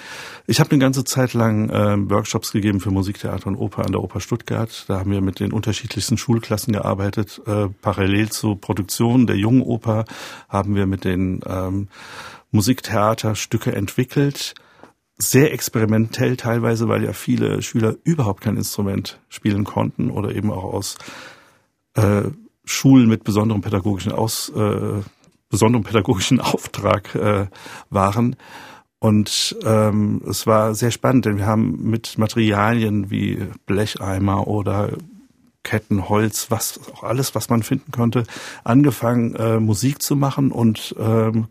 Ich 0.47 0.61
habe 0.61 0.71
eine 0.71 0.79
ganze 0.79 1.03
Zeit 1.03 1.33
lang 1.33 1.69
äh, 1.69 2.09
Workshops 2.09 2.53
gegeben 2.53 2.79
für 2.79 2.89
Musiktheater 2.89 3.47
und 3.47 3.57
Oper 3.57 3.85
an 3.85 3.91
der 3.91 4.01
Oper 4.01 4.21
Stuttgart. 4.21 4.85
Da 4.87 4.99
haben 4.99 5.11
wir 5.11 5.19
mit 5.19 5.41
den 5.41 5.51
unterschiedlichsten 5.51 6.17
Schulklassen 6.17 6.71
gearbeitet. 6.71 7.41
Äh, 7.45 7.67
parallel 7.81 8.29
zur 8.29 8.59
Produktion 8.59 9.27
der 9.27 9.35
jungen 9.35 9.61
Oper 9.61 10.05
haben 10.47 10.75
wir 10.75 10.85
mit 10.85 11.03
den 11.03 11.41
ähm, 11.45 11.89
Musiktheaterstücke 12.51 13.75
entwickelt. 13.75 14.55
Sehr 15.17 15.51
experimentell 15.51 16.37
teilweise, 16.37 16.87
weil 16.87 17.03
ja 17.03 17.11
viele 17.11 17.61
Schüler 17.61 17.95
überhaupt 18.05 18.39
kein 18.39 18.55
Instrument 18.55 19.19
spielen 19.27 19.65
konnten 19.65 20.09
oder 20.11 20.33
eben 20.33 20.49
auch 20.49 20.63
aus 20.63 20.97
äh, 21.95 22.23
Schulen 22.63 23.09
mit 23.09 23.23
besonderem 23.25 23.61
pädagogischen 23.61 24.11
Aus, 24.13 24.49
äh, 24.55 25.01
besonderem 25.49 25.83
pädagogischen 25.83 26.39
Auftrag 26.39 27.15
äh, 27.15 27.47
waren. 27.89 28.35
Und 28.99 29.57
ähm, 29.63 30.21
es 30.29 30.45
war 30.45 30.75
sehr 30.75 30.91
spannend, 30.91 31.25
denn 31.25 31.37
wir 31.37 31.45
haben 31.45 31.89
mit 31.89 32.17
Materialien 32.17 33.09
wie 33.09 33.47
Blecheimer 33.65 34.47
oder 34.47 34.89
Kettenholz, 35.63 36.51
was 36.51 36.79
auch 36.91 37.03
alles, 37.03 37.35
was 37.35 37.49
man 37.49 37.63
finden 37.63 37.91
konnte, 37.91 38.23
angefangen 38.63 39.35
äh, 39.35 39.59
Musik 39.59 40.01
zu 40.01 40.15
machen 40.15 40.51
und 40.51 40.95
ähm, 40.99 41.47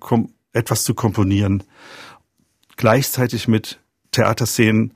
etwas 0.53 0.85
zu 0.85 0.95
komponieren. 0.95 1.63
Gleichzeitig 2.77 3.49
mit 3.49 3.81
Theaterszenen 4.13 4.93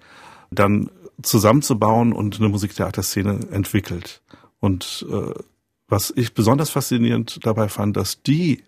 dann 0.51 0.91
zusammenzubauen 1.23 2.13
und 2.13 2.39
eine 2.39 2.49
Musiktheaterszene 2.49 3.49
entwickelt. 3.51 4.23
Und 4.61 5.07
äh, 5.11 5.33
was 5.89 6.13
ich 6.15 6.35
besonders 6.35 6.71
faszinierend 6.71 7.45
dabei 7.45 7.69
fand, 7.69 7.97
dass 7.97 8.23
die 8.23 8.63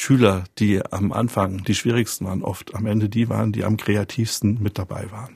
Schüler, 0.00 0.44
die 0.60 0.80
am 0.92 1.10
Anfang 1.12 1.64
die 1.64 1.74
schwierigsten 1.74 2.26
waren, 2.26 2.44
oft 2.44 2.72
am 2.76 2.86
Ende 2.86 3.08
die 3.08 3.28
waren, 3.28 3.50
die 3.50 3.64
am 3.64 3.76
kreativsten 3.76 4.62
mit 4.62 4.78
dabei 4.78 5.10
waren. 5.10 5.34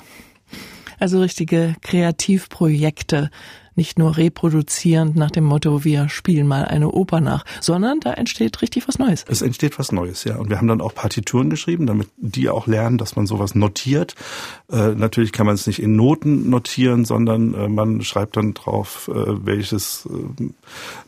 Also 1.01 1.21
richtige 1.21 1.75
Kreativprojekte, 1.83 3.31
nicht 3.75 3.99
nur 3.99 4.17
reproduzierend 4.17 5.17
nach 5.17 5.31
dem 5.31 5.45
Motto, 5.45 5.85
wir 5.85 6.09
spielen 6.09 6.47
mal 6.47 6.65
eine 6.65 6.91
Oper 6.91 7.21
nach, 7.21 7.45
sondern 7.61 8.01
da 8.01 8.13
entsteht 8.13 8.63
richtig 8.63 8.89
was 8.89 8.99
Neues. 8.99 9.25
Es 9.29 9.43
entsteht 9.43 9.79
was 9.79 9.93
Neues, 9.93 10.25
ja. 10.25 10.37
Und 10.37 10.51
wir 10.51 10.59
haben 10.59 10.69
dann 10.69 10.81
auch 10.81 10.95
Partituren 10.95 11.51
geschrieben, 11.51 11.87
damit 11.87 12.09
die 12.17 12.49
auch 12.49 12.67
lernen, 12.67 12.99
dass 12.99 13.17
man 13.17 13.27
sowas 13.27 13.55
notiert. 13.55 14.15
Äh, 14.71 14.95
natürlich 14.95 15.33
kann 15.33 15.47
man 15.47 15.55
es 15.55 15.67
nicht 15.67 15.81
in 15.81 15.97
Noten 15.97 16.51
notieren, 16.51 17.05
sondern 17.05 17.55
äh, 17.55 17.69
man 17.69 18.03
schreibt 18.03 18.37
dann 18.37 18.55
drauf, 18.55 19.09
äh, 19.13 19.47
welches 19.47 20.07
äh, 20.07 20.51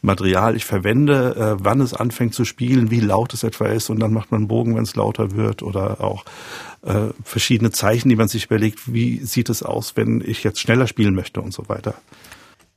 Material 0.02 0.56
ich 0.56 0.64
verwende, 0.64 1.36
äh, 1.36 1.64
wann 1.64 1.80
es 1.80 1.94
anfängt 1.94 2.34
zu 2.34 2.44
spielen, 2.44 2.90
wie 2.90 3.00
laut 3.00 3.34
es 3.34 3.42
etwa 3.42 3.66
ist 3.66 3.90
und 3.90 4.00
dann 4.00 4.12
macht 4.12 4.30
man 4.30 4.42
einen 4.42 4.48
Bogen, 4.48 4.76
wenn 4.76 4.84
es 4.84 4.96
lauter 4.96 5.32
wird 5.32 5.62
oder 5.62 6.00
auch 6.00 6.24
äh, 6.82 7.08
verschiedene 7.24 7.70
Zeichen, 7.70 8.08
die 8.08 8.16
man 8.16 8.28
sich 8.28 8.46
überlegt, 8.46 8.92
wie 8.92 9.18
sieht 9.24 9.48
es 9.48 9.62
aus, 9.62 9.96
wenn 9.96 10.22
ich 10.24 10.44
jetzt 10.44 10.60
schneller 10.60 10.86
spielen 10.86 11.14
möchte 11.14 11.40
und 11.40 11.52
so 11.52 11.68
weiter. 11.68 11.94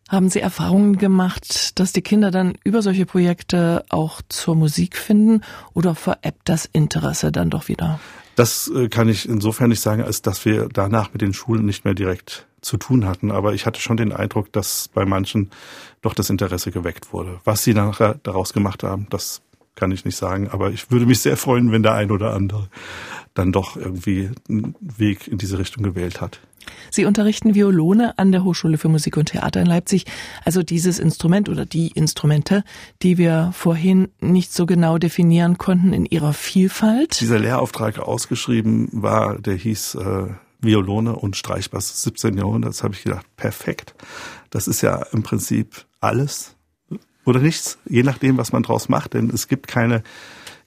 Haben 0.09 0.29
Sie 0.29 0.39
Erfahrungen 0.39 0.97
gemacht, 0.97 1.77
dass 1.79 1.91
die 1.91 2.01
Kinder 2.01 2.31
dann 2.31 2.53
über 2.63 2.81
solche 2.81 3.05
Projekte 3.05 3.83
auch 3.89 4.21
zur 4.29 4.55
Musik 4.55 4.97
finden 4.97 5.41
oder 5.73 5.95
veräppt 5.95 6.47
das 6.47 6.65
Interesse 6.65 7.31
dann 7.33 7.49
doch 7.49 7.67
wieder? 7.67 7.99
Das 8.35 8.71
äh, 8.73 8.87
kann 8.87 9.09
ich 9.09 9.27
insofern 9.27 9.69
nicht 9.69 9.81
sagen, 9.81 10.03
als 10.03 10.21
dass 10.21 10.45
wir 10.45 10.69
danach 10.71 11.11
mit 11.11 11.21
den 11.21 11.33
Schulen 11.33 11.65
nicht 11.65 11.83
mehr 11.83 11.93
direkt 11.93 12.47
zu 12.61 12.77
tun 12.77 13.05
hatten. 13.05 13.31
Aber 13.31 13.53
ich 13.53 13.65
hatte 13.65 13.81
schon 13.81 13.97
den 13.97 14.13
Eindruck, 14.13 14.53
dass 14.53 14.89
bei 14.93 15.05
manchen 15.05 15.49
doch 16.01 16.13
das 16.13 16.29
Interesse 16.29 16.71
geweckt 16.71 17.11
wurde. 17.11 17.41
Was 17.43 17.63
sie 17.63 17.73
nachher 17.73 18.19
daraus 18.23 18.53
gemacht 18.53 18.83
haben, 18.83 19.07
das 19.09 19.41
kann 19.75 19.91
ich 19.91 20.05
nicht 20.05 20.17
sagen. 20.17 20.49
Aber 20.49 20.71
ich 20.71 20.89
würde 20.89 21.05
mich 21.05 21.19
sehr 21.19 21.35
freuen, 21.35 21.71
wenn 21.71 21.83
der 21.83 21.93
ein 21.93 22.11
oder 22.11 22.33
andere 22.33 22.69
dann 23.33 23.51
doch 23.51 23.75
irgendwie 23.75 24.31
einen 24.47 24.75
Weg 24.79 25.27
in 25.27 25.37
diese 25.37 25.59
Richtung 25.59 25.83
gewählt 25.83 26.21
hat. 26.21 26.39
Sie 26.91 27.05
unterrichten 27.05 27.55
Violone 27.55 28.17
an 28.17 28.31
der 28.31 28.43
Hochschule 28.43 28.77
für 28.77 28.89
Musik 28.89 29.17
und 29.17 29.25
Theater 29.25 29.61
in 29.61 29.67
Leipzig. 29.67 30.05
Also 30.45 30.63
dieses 30.63 30.99
Instrument 30.99 31.49
oder 31.49 31.65
die 31.65 31.89
Instrumente, 31.89 32.63
die 33.01 33.17
wir 33.17 33.51
vorhin 33.53 34.09
nicht 34.19 34.53
so 34.53 34.65
genau 34.65 34.97
definieren 34.97 35.57
konnten 35.57 35.93
in 35.93 36.05
ihrer 36.05 36.33
Vielfalt. 36.33 37.19
Dieser 37.19 37.39
Lehrauftrag 37.39 37.99
ausgeschrieben 37.99 38.89
war, 38.91 39.37
der 39.39 39.55
hieß 39.55 39.95
äh, 39.95 40.27
Violone 40.59 41.15
und 41.15 41.35
Streichbass 41.35 41.91
des 41.91 42.03
17. 42.03 42.37
Jahrhunderts. 42.37 42.83
Habe 42.83 42.95
ich 42.95 43.03
gedacht, 43.03 43.25
perfekt. 43.35 43.95
Das 44.49 44.67
ist 44.67 44.81
ja 44.81 45.03
im 45.11 45.23
Prinzip 45.23 45.85
alles 45.99 46.55
oder 47.25 47.39
nichts, 47.39 47.77
je 47.85 48.03
nachdem, 48.03 48.37
was 48.37 48.53
man 48.53 48.63
draus 48.63 48.89
macht. 48.89 49.13
Denn 49.13 49.29
es 49.29 49.47
gibt 49.47 49.67
keine 49.67 50.01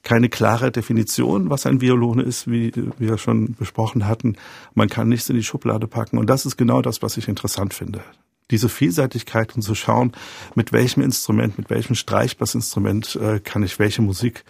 keine 0.03 0.29
klare 0.29 0.71
Definition, 0.71 1.49
was 1.49 1.65
ein 1.65 1.81
Violone 1.81 2.23
ist, 2.23 2.49
wie 2.49 2.71
wir 2.97 3.17
schon 3.17 3.53
besprochen 3.53 4.07
hatten. 4.07 4.35
Man 4.73 4.89
kann 4.89 5.09
nichts 5.09 5.29
in 5.29 5.35
die 5.35 5.43
Schublade 5.43 5.87
packen. 5.87 6.17
Und 6.17 6.29
das 6.29 6.45
ist 6.45 6.57
genau 6.57 6.81
das, 6.81 7.01
was 7.01 7.17
ich 7.17 7.27
interessant 7.27 7.73
finde. 7.73 8.01
Diese 8.49 8.67
Vielseitigkeit 8.67 9.55
und 9.55 9.61
zu 9.61 9.75
schauen, 9.75 10.11
mit 10.55 10.73
welchem 10.73 11.01
Instrument, 11.01 11.57
mit 11.57 11.69
welchem 11.69 11.95
Streichbassinstrument 11.95 13.15
äh, 13.15 13.39
kann 13.39 13.63
ich 13.63 13.79
welche 13.79 14.01
Musik 14.01 14.43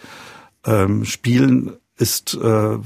ähm, 0.66 1.06
spielen, 1.06 1.74
ist 1.98 2.34
äh, 2.34 2.78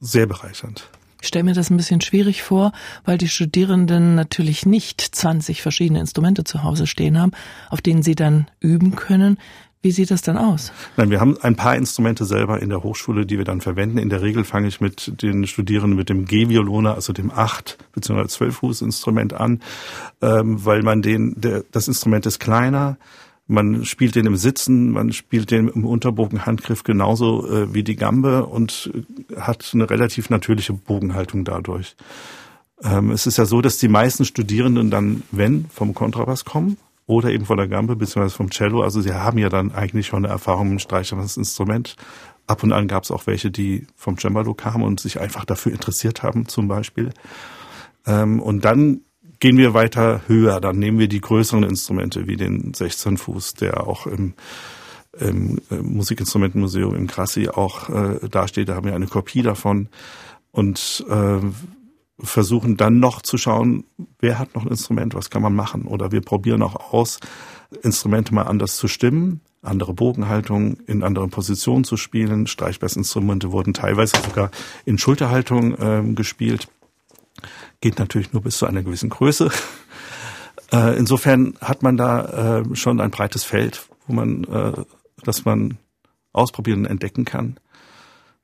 sehr 0.00 0.26
bereichernd. 0.26 0.88
Ich 1.26 1.28
stelle 1.28 1.44
mir 1.44 1.54
das 1.54 1.70
ein 1.70 1.76
bisschen 1.76 2.00
schwierig 2.00 2.42
vor, 2.42 2.72
weil 3.04 3.18
die 3.18 3.28
Studierenden 3.28 4.14
natürlich 4.14 4.64
nicht 4.64 5.00
20 5.00 5.62
verschiedene 5.62 5.98
Instrumente 5.98 6.44
zu 6.44 6.62
Hause 6.62 6.86
stehen 6.86 7.18
haben, 7.18 7.32
auf 7.70 7.80
denen 7.80 8.02
sie 8.02 8.14
dann 8.14 8.48
üben 8.60 8.94
können. 8.94 9.38
Wie 9.86 9.92
sieht 9.92 10.10
das 10.10 10.20
dann 10.20 10.36
aus? 10.36 10.72
Nein, 10.96 11.10
wir 11.10 11.20
haben 11.20 11.38
ein 11.42 11.54
paar 11.54 11.76
Instrumente 11.76 12.24
selber 12.24 12.60
in 12.60 12.70
der 12.70 12.82
Hochschule, 12.82 13.24
die 13.24 13.38
wir 13.38 13.44
dann 13.44 13.60
verwenden. 13.60 13.98
In 13.98 14.08
der 14.08 14.20
Regel 14.20 14.42
fange 14.42 14.66
ich 14.66 14.80
mit 14.80 15.22
den 15.22 15.46
Studierenden 15.46 15.96
mit 15.96 16.08
dem 16.08 16.24
G-Violone, 16.24 16.92
also 16.92 17.12
dem 17.12 17.30
8 17.30 17.78
bzw. 17.92 18.26
12 18.26 18.56
Fuß 18.56 18.82
Instrument 18.82 19.34
an, 19.34 19.60
ähm, 20.22 20.64
weil 20.64 20.82
man 20.82 21.02
den, 21.02 21.40
der, 21.40 21.62
das 21.70 21.86
Instrument 21.86 22.26
ist 22.26 22.40
kleiner, 22.40 22.98
man 23.46 23.84
spielt 23.84 24.16
den 24.16 24.26
im 24.26 24.34
Sitzen, 24.34 24.90
man 24.90 25.12
spielt 25.12 25.52
den 25.52 25.68
im 25.68 25.84
Unterbogenhandgriff 25.84 26.82
genauso 26.82 27.48
äh, 27.48 27.72
wie 27.72 27.84
die 27.84 27.94
Gambe 27.94 28.44
und 28.44 28.90
hat 29.36 29.70
eine 29.72 29.88
relativ 29.88 30.30
natürliche 30.30 30.72
Bogenhaltung 30.72 31.44
dadurch. 31.44 31.94
Ähm, 32.82 33.12
es 33.12 33.28
ist 33.28 33.38
ja 33.38 33.44
so, 33.44 33.60
dass 33.60 33.78
die 33.78 33.86
meisten 33.86 34.24
Studierenden 34.24 34.90
dann, 34.90 35.22
wenn, 35.30 35.66
vom 35.72 35.94
Kontrabass 35.94 36.44
kommen 36.44 36.76
oder 37.06 37.30
eben 37.30 37.44
von 37.44 37.56
der 37.56 37.68
Gambe 37.68 37.96
bzw. 37.96 38.30
vom 38.30 38.50
Cello, 38.50 38.82
also 38.82 39.00
sie 39.00 39.12
haben 39.12 39.38
ja 39.38 39.48
dann 39.48 39.72
eigentlich 39.72 40.06
schon 40.06 40.24
eine 40.24 40.32
Erfahrung 40.32 40.74
mit 40.74 40.90
dem 40.90 41.20
Instrument. 41.20 41.96
Ab 42.46 42.62
und 42.62 42.72
an 42.72 42.88
gab 42.88 43.04
es 43.04 43.10
auch 43.10 43.26
welche, 43.26 43.50
die 43.50 43.86
vom 43.96 44.18
Cembalo 44.18 44.54
kamen 44.54 44.84
und 44.84 45.00
sich 45.00 45.20
einfach 45.20 45.44
dafür 45.44 45.72
interessiert 45.72 46.22
haben 46.22 46.46
zum 46.46 46.68
Beispiel. 46.68 47.10
Ähm, 48.06 48.40
und 48.40 48.64
dann 48.64 49.00
gehen 49.40 49.56
wir 49.56 49.74
weiter 49.74 50.22
höher, 50.26 50.60
dann 50.60 50.78
nehmen 50.78 50.98
wir 50.98 51.08
die 51.08 51.20
größeren 51.20 51.64
Instrumente 51.64 52.26
wie 52.26 52.36
den 52.36 52.72
16 52.72 53.16
Fuß, 53.16 53.54
der 53.54 53.86
auch 53.86 54.06
im, 54.06 54.34
im 55.18 55.60
äh, 55.70 55.76
Musikinstrumentenmuseum 55.76 56.94
im 56.94 57.06
Krassi 57.06 57.48
auch 57.48 57.88
äh, 57.88 58.28
dasteht. 58.28 58.68
Da 58.68 58.76
haben 58.76 58.86
wir 58.86 58.94
eine 58.94 59.06
Kopie 59.06 59.42
davon 59.42 59.88
und 60.52 61.04
äh, 61.10 61.40
versuchen 62.18 62.76
dann 62.76 62.98
noch 62.98 63.22
zu 63.22 63.36
schauen, 63.36 63.84
wer 64.20 64.38
hat 64.38 64.54
noch 64.54 64.64
ein 64.64 64.70
Instrument, 64.70 65.14
was 65.14 65.30
kann 65.30 65.42
man 65.42 65.54
machen. 65.54 65.86
Oder 65.86 66.12
wir 66.12 66.22
probieren 66.22 66.62
auch 66.62 66.92
aus, 66.92 67.20
Instrumente 67.82 68.32
mal 68.32 68.44
anders 68.44 68.76
zu 68.76 68.88
stimmen, 68.88 69.40
andere 69.60 69.92
Bogenhaltung 69.92 70.78
in 70.86 71.02
anderen 71.02 71.30
Positionen 71.30 71.84
zu 71.84 71.96
spielen. 71.96 72.46
Streichbassinstrumente 72.46 73.52
wurden 73.52 73.74
teilweise 73.74 74.16
sogar 74.24 74.50
in 74.84 74.98
Schulterhaltung 74.98 75.74
äh, 75.74 76.02
gespielt 76.14 76.68
geht 77.80 77.98
natürlich 77.98 78.32
nur 78.32 78.42
bis 78.42 78.58
zu 78.58 78.66
einer 78.66 78.82
gewissen 78.82 79.10
Größe. 79.10 79.50
Äh, 80.72 80.98
insofern 80.98 81.54
hat 81.60 81.84
man 81.84 81.96
da 81.96 82.58
äh, 82.58 82.74
schon 82.74 83.00
ein 83.00 83.12
breites 83.12 83.44
Feld, 83.44 83.86
wo 84.08 84.14
man, 84.14 84.42
äh, 84.42 84.72
das 85.22 85.44
man 85.44 85.78
ausprobieren 86.32 86.80
und 86.80 86.86
entdecken 86.86 87.24
kann. 87.24 87.60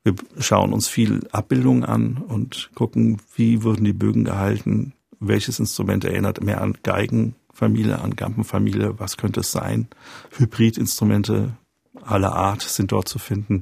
Wir 0.04 0.14
schauen 0.38 0.72
uns 0.72 0.88
viel 0.88 1.28
Abbildungen 1.30 1.84
an 1.84 2.16
und 2.16 2.70
gucken, 2.74 3.20
wie 3.36 3.62
wurden 3.62 3.84
die 3.84 3.92
Bögen 3.92 4.24
gehalten, 4.24 4.94
welches 5.20 5.60
Instrument 5.60 6.04
erinnert 6.04 6.42
mehr 6.42 6.60
an 6.60 6.76
Geigenfamilie, 6.82 8.00
an 8.00 8.16
Gampenfamilie, 8.16 8.98
was 8.98 9.16
könnte 9.16 9.40
es 9.40 9.52
sein? 9.52 9.88
Hybridinstrumente 10.36 11.56
aller 12.02 12.32
Art 12.34 12.62
sind 12.62 12.90
dort 12.90 13.08
zu 13.08 13.18
finden. 13.18 13.60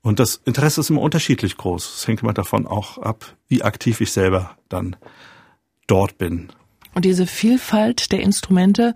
Und 0.00 0.18
das 0.18 0.40
Interesse 0.44 0.80
ist 0.80 0.90
immer 0.90 1.02
unterschiedlich 1.02 1.56
groß. 1.56 1.96
Es 1.96 2.08
hängt 2.08 2.22
immer 2.22 2.32
davon 2.32 2.66
auch 2.66 2.98
ab, 2.98 3.36
wie 3.48 3.62
aktiv 3.62 4.00
ich 4.00 4.10
selber 4.10 4.56
dann 4.68 4.96
dort 5.86 6.18
bin. 6.18 6.48
Und 6.94 7.04
diese 7.04 7.26
Vielfalt 7.26 8.10
der 8.10 8.20
Instrumente 8.20 8.94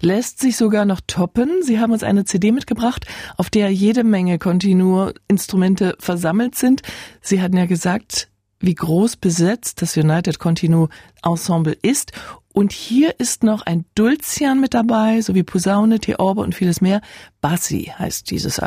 lässt 0.00 0.38
sich 0.38 0.56
sogar 0.56 0.84
noch 0.84 1.00
toppen. 1.06 1.62
Sie 1.62 1.78
haben 1.78 1.92
uns 1.92 2.02
eine 2.02 2.24
CD 2.24 2.52
mitgebracht, 2.52 3.06
auf 3.36 3.50
der 3.50 3.70
jede 3.70 4.04
Menge 4.04 4.38
Continu-Instrumente 4.38 5.96
versammelt 5.98 6.54
sind. 6.54 6.82
Sie 7.20 7.40
hatten 7.40 7.56
ja 7.56 7.66
gesagt, 7.66 8.28
wie 8.60 8.74
groß 8.74 9.16
besetzt 9.16 9.82
das 9.82 9.96
United 9.96 10.38
Continu 10.38 10.88
Ensemble 11.22 11.76
ist. 11.82 12.12
Und 12.52 12.72
hier 12.72 13.20
ist 13.20 13.42
noch 13.42 13.62
ein 13.66 13.84
Dulcian 13.94 14.60
mit 14.60 14.72
dabei, 14.72 15.20
sowie 15.20 15.42
Posaune, 15.42 16.00
Theorbe 16.00 16.40
und 16.40 16.54
vieles 16.54 16.80
mehr. 16.80 17.02
Bassi 17.40 17.92
heißt 17.98 18.30
dieses 18.30 18.60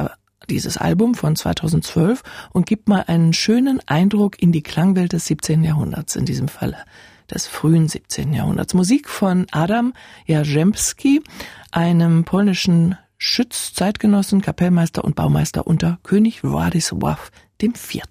dieses 0.50 0.78
Album 0.78 1.13
von 1.15 1.36
2012 1.36 2.24
und 2.52 2.65
gibt 2.65 2.88
mal 2.88 3.04
einen 3.08 3.34
schönen 3.34 3.82
Eindruck 3.88 4.42
in 4.42 4.52
die 4.52 4.63
Klangwelt 4.63 5.13
des 5.13 5.28
17. 5.28 5.63
Jahrhunderts, 5.63 6.15
in 6.15 6.26
diesem 6.26 6.48
Falle 6.48 6.78
des 7.32 7.48
frühen 7.48 7.88
17. 7.88 8.34
Jahrhunderts. 8.34 8.74
Musik 8.74 9.10
von 9.10 9.48
Adam 9.52 9.94
Jarzembski, 10.26 11.22
einem 11.72 12.24
polnischen 12.24 12.98
Schütz, 13.18 13.74
Zeitgenossen, 13.74 14.42
Kapellmeister 14.42 15.04
und 15.04 15.15
Baumeister 15.15 15.68
unter 15.68 16.00
König 16.04 16.44
Władysław 16.44 17.32
IV. 17.62 18.02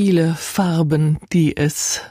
Viele 0.00 0.36
Farben, 0.36 1.18
die 1.32 1.56
es 1.56 2.02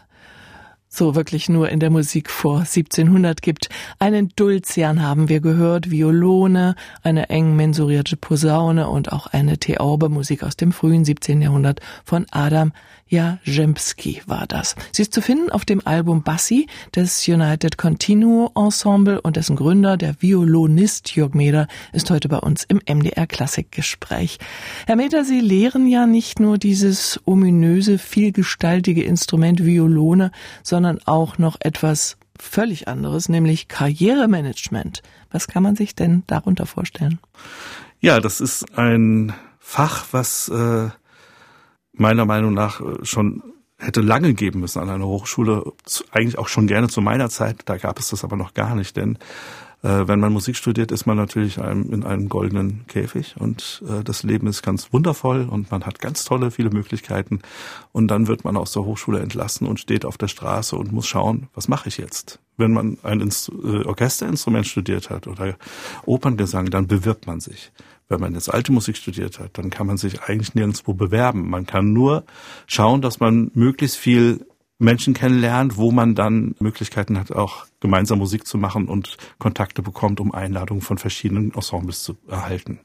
so 0.97 1.15
wirklich 1.15 1.47
nur 1.47 1.69
in 1.69 1.79
der 1.79 1.91
Musik 1.91 2.29
vor 2.29 2.59
1700 2.59 3.41
gibt. 3.41 3.69
Einen 3.99 4.29
Dulcian 4.35 5.01
haben 5.01 5.29
wir 5.29 5.39
gehört, 5.39 5.91
Violone, 5.91 6.75
eine 7.03 7.29
eng 7.29 7.55
mensurierte 7.55 8.17
Posaune 8.17 8.89
und 8.89 9.11
auch 9.11 9.27
eine 9.27 9.59
Theorbe, 9.59 10.09
Musik 10.09 10.43
aus 10.43 10.57
dem 10.57 10.71
frühen 10.71 11.05
17. 11.05 11.41
Jahrhundert 11.41 11.81
von 12.03 12.25
Adam 12.31 12.73
Jarzembski 13.09 14.21
war 14.25 14.47
das. 14.47 14.75
Sie 14.91 15.01
ist 15.01 15.13
zu 15.13 15.21
finden 15.21 15.49
auf 15.49 15.65
dem 15.65 15.85
Album 15.85 16.23
Bassi 16.23 16.67
des 16.95 17.27
United 17.27 17.77
Continuo 17.77 18.51
Ensemble 18.55 19.21
und 19.21 19.37
dessen 19.37 19.55
Gründer, 19.55 19.97
der 19.97 20.21
Violonist 20.21 21.15
Jörg 21.15 21.33
Meder, 21.33 21.67
ist 21.93 22.09
heute 22.09 22.27
bei 22.27 22.37
uns 22.37 22.65
im 22.65 22.81
MDR 22.85 23.27
Klassikgespräch. 23.27 24.39
Herr 24.85 24.97
Meder, 24.97 25.23
Sie 25.23 25.39
lehren 25.39 25.87
ja 25.87 26.05
nicht 26.05 26.39
nur 26.39 26.57
dieses 26.57 27.19
ominöse, 27.25 27.97
vielgestaltige 27.97 29.03
Instrument 29.03 29.65
Violone, 29.65 30.31
sondern 30.63 30.86
auch 31.05 31.37
noch 31.37 31.57
etwas 31.59 32.17
völlig 32.39 32.87
anderes, 32.87 33.29
nämlich 33.29 33.67
Karrieremanagement. 33.67 35.01
Was 35.31 35.47
kann 35.47 35.63
man 35.63 35.75
sich 35.75 35.95
denn 35.95 36.23
darunter 36.27 36.65
vorstellen? 36.65 37.19
Ja, 37.99 38.19
das 38.19 38.41
ist 38.41 38.77
ein 38.77 39.33
Fach, 39.59 40.05
was 40.11 40.49
äh, 40.49 40.89
meiner 41.93 42.25
Meinung 42.25 42.53
nach 42.53 42.79
äh, 42.79 43.03
schon 43.03 43.43
hätte 43.79 44.01
lange 44.01 44.33
geben 44.33 44.61
müssen 44.61 44.81
an 44.81 44.89
einer 44.89 45.05
Hochschule, 45.05 45.71
eigentlich 46.11 46.37
auch 46.37 46.47
schon 46.47 46.67
gerne 46.67 46.87
zu 46.87 47.01
meiner 47.01 47.29
Zeit, 47.29 47.57
da 47.65 47.77
gab 47.77 47.99
es 47.99 48.09
das 48.09 48.23
aber 48.23 48.35
noch 48.35 48.53
gar 48.53 48.75
nicht, 48.75 48.97
denn 48.97 49.19
wenn 49.81 50.19
man 50.19 50.33
Musik 50.33 50.55
studiert, 50.55 50.91
ist 50.91 51.05
man 51.05 51.17
natürlich 51.17 51.57
in 51.57 52.03
einem 52.03 52.29
goldenen 52.29 52.85
Käfig 52.87 53.35
und 53.37 53.83
äh, 53.87 54.03
das 54.03 54.23
Leben 54.23 54.47
ist 54.47 54.63
ganz 54.63 54.91
wundervoll 54.91 55.47
und 55.49 55.69
man 55.69 55.85
hat 55.85 55.99
ganz 55.99 56.25
tolle, 56.25 56.49
viele 56.49 56.71
Möglichkeiten 56.71 57.41
und 57.91 58.07
dann 58.07 58.27
wird 58.27 58.43
man 58.43 58.57
aus 58.57 58.71
der 58.71 58.85
Hochschule 58.85 59.19
entlassen 59.19 59.67
und 59.67 59.79
steht 59.79 60.03
auf 60.03 60.17
der 60.17 60.27
Straße 60.29 60.75
und 60.75 60.91
muss 60.91 61.07
schauen, 61.07 61.47
was 61.53 61.67
mache 61.67 61.89
ich 61.89 61.97
jetzt? 61.97 62.39
Wenn 62.57 62.73
man 62.73 62.97
ein 63.03 63.21
äh, 63.21 63.83
Orchesterinstrument 63.85 64.65
studiert 64.65 65.11
hat 65.11 65.27
oder 65.27 65.55
Operngesang, 66.05 66.71
dann 66.71 66.87
bewirbt 66.87 67.27
man 67.27 67.39
sich. 67.39 67.71
Wenn 68.09 68.19
man 68.19 68.33
jetzt 68.33 68.51
alte 68.51 68.71
Musik 68.71 68.97
studiert 68.97 69.37
hat, 69.37 69.57
dann 69.59 69.69
kann 69.69 69.85
man 69.85 69.97
sich 69.97 70.23
eigentlich 70.23 70.55
nirgendwo 70.55 70.93
bewerben. 70.93 71.49
Man 71.49 71.67
kann 71.67 71.93
nur 71.93 72.23
schauen, 72.65 73.01
dass 73.01 73.19
man 73.19 73.51
möglichst 73.53 73.97
viel 73.97 74.46
Menschen 74.79 75.13
kennenlernt, 75.13 75.77
wo 75.77 75.91
man 75.91 76.15
dann 76.15 76.55
Möglichkeiten 76.59 77.17
hat, 77.17 77.31
auch 77.31 77.65
gemeinsam 77.79 78.19
Musik 78.19 78.45
zu 78.45 78.57
machen 78.57 78.87
und 78.87 79.17
Kontakte 79.39 79.81
bekommt, 79.81 80.19
um 80.19 80.31
Einladungen 80.31 80.81
von 80.81 80.97
verschiedenen 80.97 81.53
Ensembles 81.53 82.03
zu 82.03 82.17
erhalten. 82.27 82.79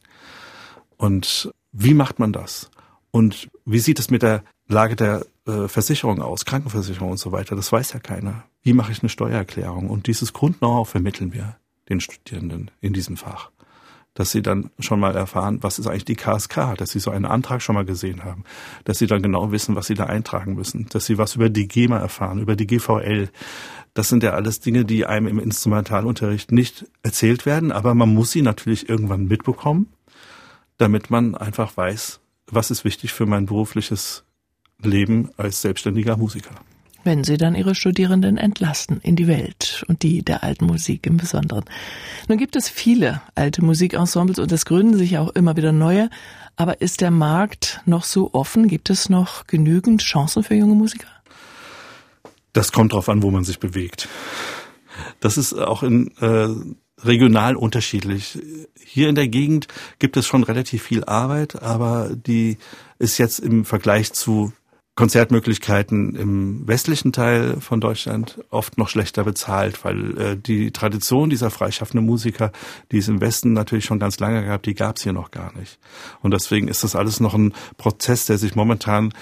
Und 0.97 1.51
wie 1.73 1.95
macht 1.95 2.19
man 2.19 2.33
das? 2.33 2.71
Und 3.11 3.51
wie 3.67 3.79
sieht 3.79 3.99
es 3.99 4.11
mit 4.11 4.23
der 4.23 4.43
Lage 4.69 4.97
der 4.97 5.27
äh, 5.47 5.69
Versicherung 5.69 6.23
aus, 6.23 6.45
Krankenversicherung 6.45 7.11
und 7.11 7.19
so 7.19 7.33
weiter? 7.33 7.57
Das 7.57 7.71
weiß 7.71 7.93
ja 7.93 8.01
keiner. 8.01 8.45
Wie 8.63 8.73
mache 8.73 8.93
ich 8.93 9.03
eine 9.03 9.11
Steuererklärung? 9.11 9.91
Und 9.91 10.07
dieses 10.07 10.33
Grund-Know-how 10.33 10.89
vermitteln 10.89 11.35
wir 11.35 11.57
den 11.89 12.01
Studierenden 12.01 12.71
in 12.81 12.95
diesem 12.95 13.17
Fach. 13.17 13.51
Dass 14.15 14.31
sie 14.31 14.43
dann 14.43 14.71
schon 14.79 15.01
mal 15.01 15.17
erfahren, 15.17 15.59
was 15.63 15.79
ist 15.79 15.87
eigentlich 15.87 16.05
die 16.05 16.17
KSK, 16.17 16.77
dass 16.77 16.91
sie 16.91 16.99
so 16.99 17.11
einen 17.11 17.25
Antrag 17.25 17.63
schon 17.63 17.75
mal 17.75 17.85
gesehen 17.85 18.25
haben, 18.25 18.45
dass 18.85 18.99
sie 18.99 19.07
dann 19.07 19.23
genau 19.23 19.53
wissen, 19.53 19.75
was 19.75 19.87
sie 19.87 19.95
da 19.95 20.05
eintragen 20.05 20.55
müssen, 20.55 20.87
dass 20.91 21.07
sie 21.07 21.19
was 21.19 21.37
über 21.37 21.49
die 21.49 21.67
GEMA 21.69 21.99
erfahren, 21.99 22.39
über 22.39 22.55
die 22.55 22.67
GVL. 22.67 23.31
Das 23.95 24.09
sind 24.09 24.23
ja 24.23 24.31
alles 24.31 24.61
Dinge, 24.61 24.85
die 24.85 25.07
einem 25.07 25.29
im 25.29 25.39
Instrumentalunterricht 25.39 26.53
nicht 26.53 26.87
erzählt 27.03 27.47
werden, 27.47 27.73
aber 27.73 27.95
man 27.95 28.13
muss 28.13 28.33
sie 28.33 28.43
natürlich 28.43 28.89
irgendwann 28.89 29.27
mitbekommen, 29.27 29.89
damit 30.77 31.11
man 31.11 31.35
einfach 31.35 31.77
weiß, 31.77 32.21
was 32.47 32.71
ist 32.71 32.85
wichtig 32.85 33.13
für 33.13 33.27
mein 33.27 33.47
berufliches 33.47 34.25
Leben 34.83 35.31
als 35.37 35.63
selbstständiger 35.63 36.17
Musiker 36.17 36.55
wenn 37.05 37.25
sie 37.25 37.37
dann 37.37 37.55
ihre 37.55 37.75
Studierenden 37.75 38.37
entlasten 38.37 39.01
in 39.03 39.17
die 39.17 39.27
Welt 39.27 39.85
und 39.89 40.03
die 40.03 40.23
der 40.23 40.43
alten 40.43 40.67
Musik 40.67 41.07
im 41.07 41.17
Besonderen. 41.17 41.65
Nun 42.29 42.39
gibt 42.39 42.57
es 42.57 42.69
viele 42.69 43.23
alte 43.35 43.65
Musikensembles 43.65 44.39
und 44.39 44.53
es 44.53 44.65
gründen 44.65 44.97
sich 44.97 45.19
auch 45.19 45.31
immer 45.31 45.57
wieder 45.57 45.73
neue. 45.73 46.11
Aber 46.57 46.81
ist 46.81 47.01
der 47.01 47.11
Markt 47.11 47.81
noch 47.87 48.05
so 48.05 48.35
offen? 48.35 48.69
Gibt 48.69 48.91
es 48.91 49.09
noch 49.09 49.47
genügend 49.47 50.03
Chancen 50.03 50.43
für 50.43 50.55
junge 50.55 50.75
Musiker? 50.75 51.09
Das 52.53 52.73
kommt 52.73 52.93
darauf 52.93 53.09
an, 53.09 53.23
wo 53.23 53.31
man 53.31 53.45
sich 53.45 53.59
bewegt. 53.59 54.09
Das 55.21 55.39
ist 55.39 55.55
auch 55.55 55.83
in 55.83 56.15
äh, 56.19 56.49
regional 57.05 57.57
unterschiedlich. 57.57 58.39
Hier 58.79 59.09
in 59.09 59.15
der 59.15 59.29
Gegend 59.29 59.69
gibt 59.99 60.17
es 60.17 60.27
schon 60.27 60.45
relativ 60.45 60.83
viel 60.83 61.05
Arbeit, 61.05 61.63
aber 61.63 62.11
die 62.15 62.59
ist 62.99 63.19
jetzt 63.19 63.39
im 63.39 63.65
Vergleich 63.65 64.13
zu 64.13 64.53
Konzertmöglichkeiten 64.95 66.15
im 66.15 66.69
westlichen 66.69 67.13
Teil 67.13 67.61
von 67.61 67.81
Deutschland 67.81 68.45
oft 68.51 68.77
noch 68.77 68.91
schlechter 68.91 69.25
bezahlt, 69.25 69.85
weil 69.85 70.19
äh, 70.19 70.37
die 70.37 70.71
Tradition 70.71 71.31
dieser 71.31 71.51
freischaffenden 71.51 72.05
Musiker, 72.05 72.53
die 72.91 72.99
es 72.99 73.09
im 73.09 73.23
Westen 73.23 73.55
natürlich 73.55 73.87
schon 73.87 73.99
ganz 73.99 74.21
lange 74.21 74.45
gab, 74.45 74.63
die 74.63 74.75
gab 74.75 74.97
es 74.97 75.03
hier 75.03 75.15
noch 75.15 75.31
gar 75.31 75.57
nicht. 75.57 75.79
Und 76.21 76.35
deswegen 76.35 76.69
ist 76.69 76.85
das 76.85 76.95
alles 76.95 77.21
noch 77.21 77.33
ein 77.33 77.55
Prozess, 77.79 78.27
der 78.27 78.37
sich 78.37 78.55
momentan 78.55 79.15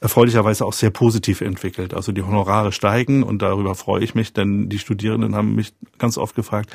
erfreulicherweise 0.00 0.64
auch 0.66 0.74
sehr 0.74 0.90
positiv 0.90 1.40
entwickelt. 1.40 1.94
Also 1.94 2.12
die 2.12 2.22
Honorare 2.22 2.70
steigen 2.70 3.22
und 3.22 3.40
darüber 3.40 3.74
freue 3.74 4.04
ich 4.04 4.14
mich, 4.14 4.34
denn 4.34 4.68
die 4.68 4.78
Studierenden 4.78 5.34
haben 5.34 5.54
mich 5.54 5.74
ganz 5.98 6.18
oft 6.18 6.36
gefragt, 6.36 6.70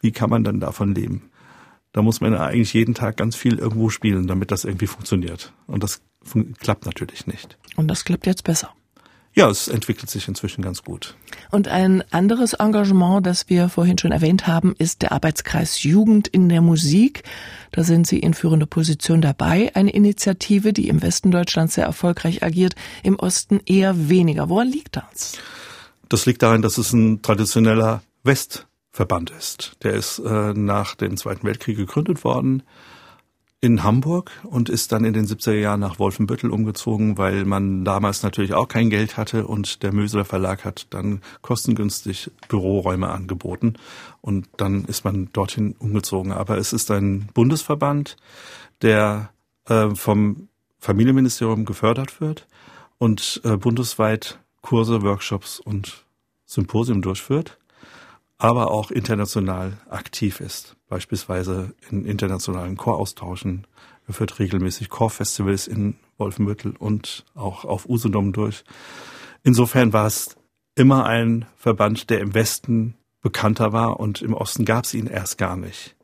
wie 0.00 0.12
kann 0.12 0.30
man 0.30 0.44
denn 0.44 0.60
davon 0.60 0.94
leben? 0.94 1.30
Da 1.92 2.02
muss 2.02 2.20
man 2.20 2.32
ja 2.32 2.40
eigentlich 2.40 2.72
jeden 2.74 2.94
Tag 2.94 3.16
ganz 3.16 3.34
viel 3.34 3.58
irgendwo 3.58 3.88
spielen, 3.88 4.26
damit 4.26 4.50
das 4.50 4.64
irgendwie 4.64 4.86
funktioniert. 4.86 5.52
Und 5.66 5.82
das 5.82 6.02
klappt 6.58 6.86
natürlich 6.86 7.26
nicht. 7.26 7.58
Und 7.76 7.88
das 7.88 8.04
klappt 8.04 8.26
jetzt 8.26 8.44
besser. 8.44 8.74
Ja, 9.34 9.48
es 9.48 9.66
entwickelt 9.66 10.10
sich 10.10 10.28
inzwischen 10.28 10.60
ganz 10.60 10.82
gut. 10.82 11.14
Und 11.50 11.66
ein 11.66 12.04
anderes 12.12 12.52
Engagement, 12.52 13.26
das 13.26 13.48
wir 13.48 13.70
vorhin 13.70 13.96
schon 13.96 14.12
erwähnt 14.12 14.46
haben, 14.46 14.74
ist 14.76 15.00
der 15.00 15.12
Arbeitskreis 15.12 15.82
Jugend 15.82 16.28
in 16.28 16.50
der 16.50 16.60
Musik. 16.60 17.22
Da 17.70 17.82
sind 17.82 18.06
Sie 18.06 18.18
in 18.18 18.34
führender 18.34 18.66
Position 18.66 19.22
dabei. 19.22 19.70
Eine 19.74 19.90
Initiative, 19.90 20.74
die 20.74 20.88
im 20.88 21.00
Westen 21.00 21.30
Deutschlands 21.30 21.74
sehr 21.74 21.86
erfolgreich 21.86 22.42
agiert, 22.42 22.74
im 23.02 23.16
Osten 23.16 23.60
eher 23.64 24.10
weniger. 24.10 24.50
Woran 24.50 24.68
liegt 24.68 24.96
das? 24.96 25.38
Das 26.10 26.26
liegt 26.26 26.42
daran, 26.42 26.60
dass 26.60 26.76
es 26.76 26.92
ein 26.92 27.22
traditioneller 27.22 28.02
Westverband 28.24 29.30
ist. 29.30 29.78
Der 29.82 29.94
ist 29.94 30.18
äh, 30.18 30.52
nach 30.52 30.94
dem 30.94 31.16
Zweiten 31.16 31.46
Weltkrieg 31.46 31.78
gegründet 31.78 32.22
worden 32.22 32.62
in 33.62 33.84
Hamburg 33.84 34.32
und 34.42 34.68
ist 34.68 34.90
dann 34.90 35.04
in 35.04 35.12
den 35.12 35.24
70er 35.24 35.52
Jahren 35.52 35.78
nach 35.78 36.00
Wolfenbüttel 36.00 36.50
umgezogen, 36.50 37.16
weil 37.16 37.44
man 37.44 37.84
damals 37.84 38.24
natürlich 38.24 38.54
auch 38.54 38.66
kein 38.66 38.90
Geld 38.90 39.16
hatte 39.16 39.46
und 39.46 39.84
der 39.84 39.92
Möseler 39.92 40.24
Verlag 40.24 40.64
hat 40.64 40.88
dann 40.90 41.22
kostengünstig 41.42 42.32
Büroräume 42.48 43.08
angeboten 43.08 43.74
und 44.20 44.48
dann 44.56 44.84
ist 44.84 45.04
man 45.04 45.30
dorthin 45.32 45.76
umgezogen. 45.78 46.32
Aber 46.32 46.58
es 46.58 46.72
ist 46.72 46.90
ein 46.90 47.28
Bundesverband, 47.34 48.16
der 48.82 49.30
äh, 49.66 49.94
vom 49.94 50.48
Familienministerium 50.80 51.64
gefördert 51.64 52.20
wird 52.20 52.48
und 52.98 53.40
äh, 53.44 53.56
bundesweit 53.56 54.40
Kurse, 54.60 55.02
Workshops 55.02 55.60
und 55.60 56.04
Symposien 56.46 57.00
durchführt 57.00 57.58
aber 58.42 58.72
auch 58.72 58.90
international 58.90 59.78
aktiv 59.88 60.40
ist, 60.40 60.74
beispielsweise 60.88 61.74
in 61.90 62.04
internationalen 62.04 62.76
Choraustauschen. 62.76 63.68
Er 64.08 64.14
führt 64.14 64.40
regelmäßig 64.40 64.88
Chorfestivals 64.88 65.68
in 65.68 65.94
Wolfenbüttel 66.18 66.74
und 66.76 67.24
auch 67.36 67.64
auf 67.64 67.88
Usedom 67.88 68.32
durch. 68.32 68.64
Insofern 69.44 69.92
war 69.92 70.06
es 70.06 70.34
immer 70.74 71.06
ein 71.06 71.46
Verband, 71.54 72.10
der 72.10 72.18
im 72.18 72.34
Westen 72.34 72.94
bekannter 73.20 73.72
war 73.72 74.00
und 74.00 74.22
im 74.22 74.34
Osten 74.34 74.64
gab 74.64 74.86
es 74.86 74.94
ihn 74.94 75.06
erst 75.06 75.38
gar 75.38 75.56
nicht. 75.56 75.94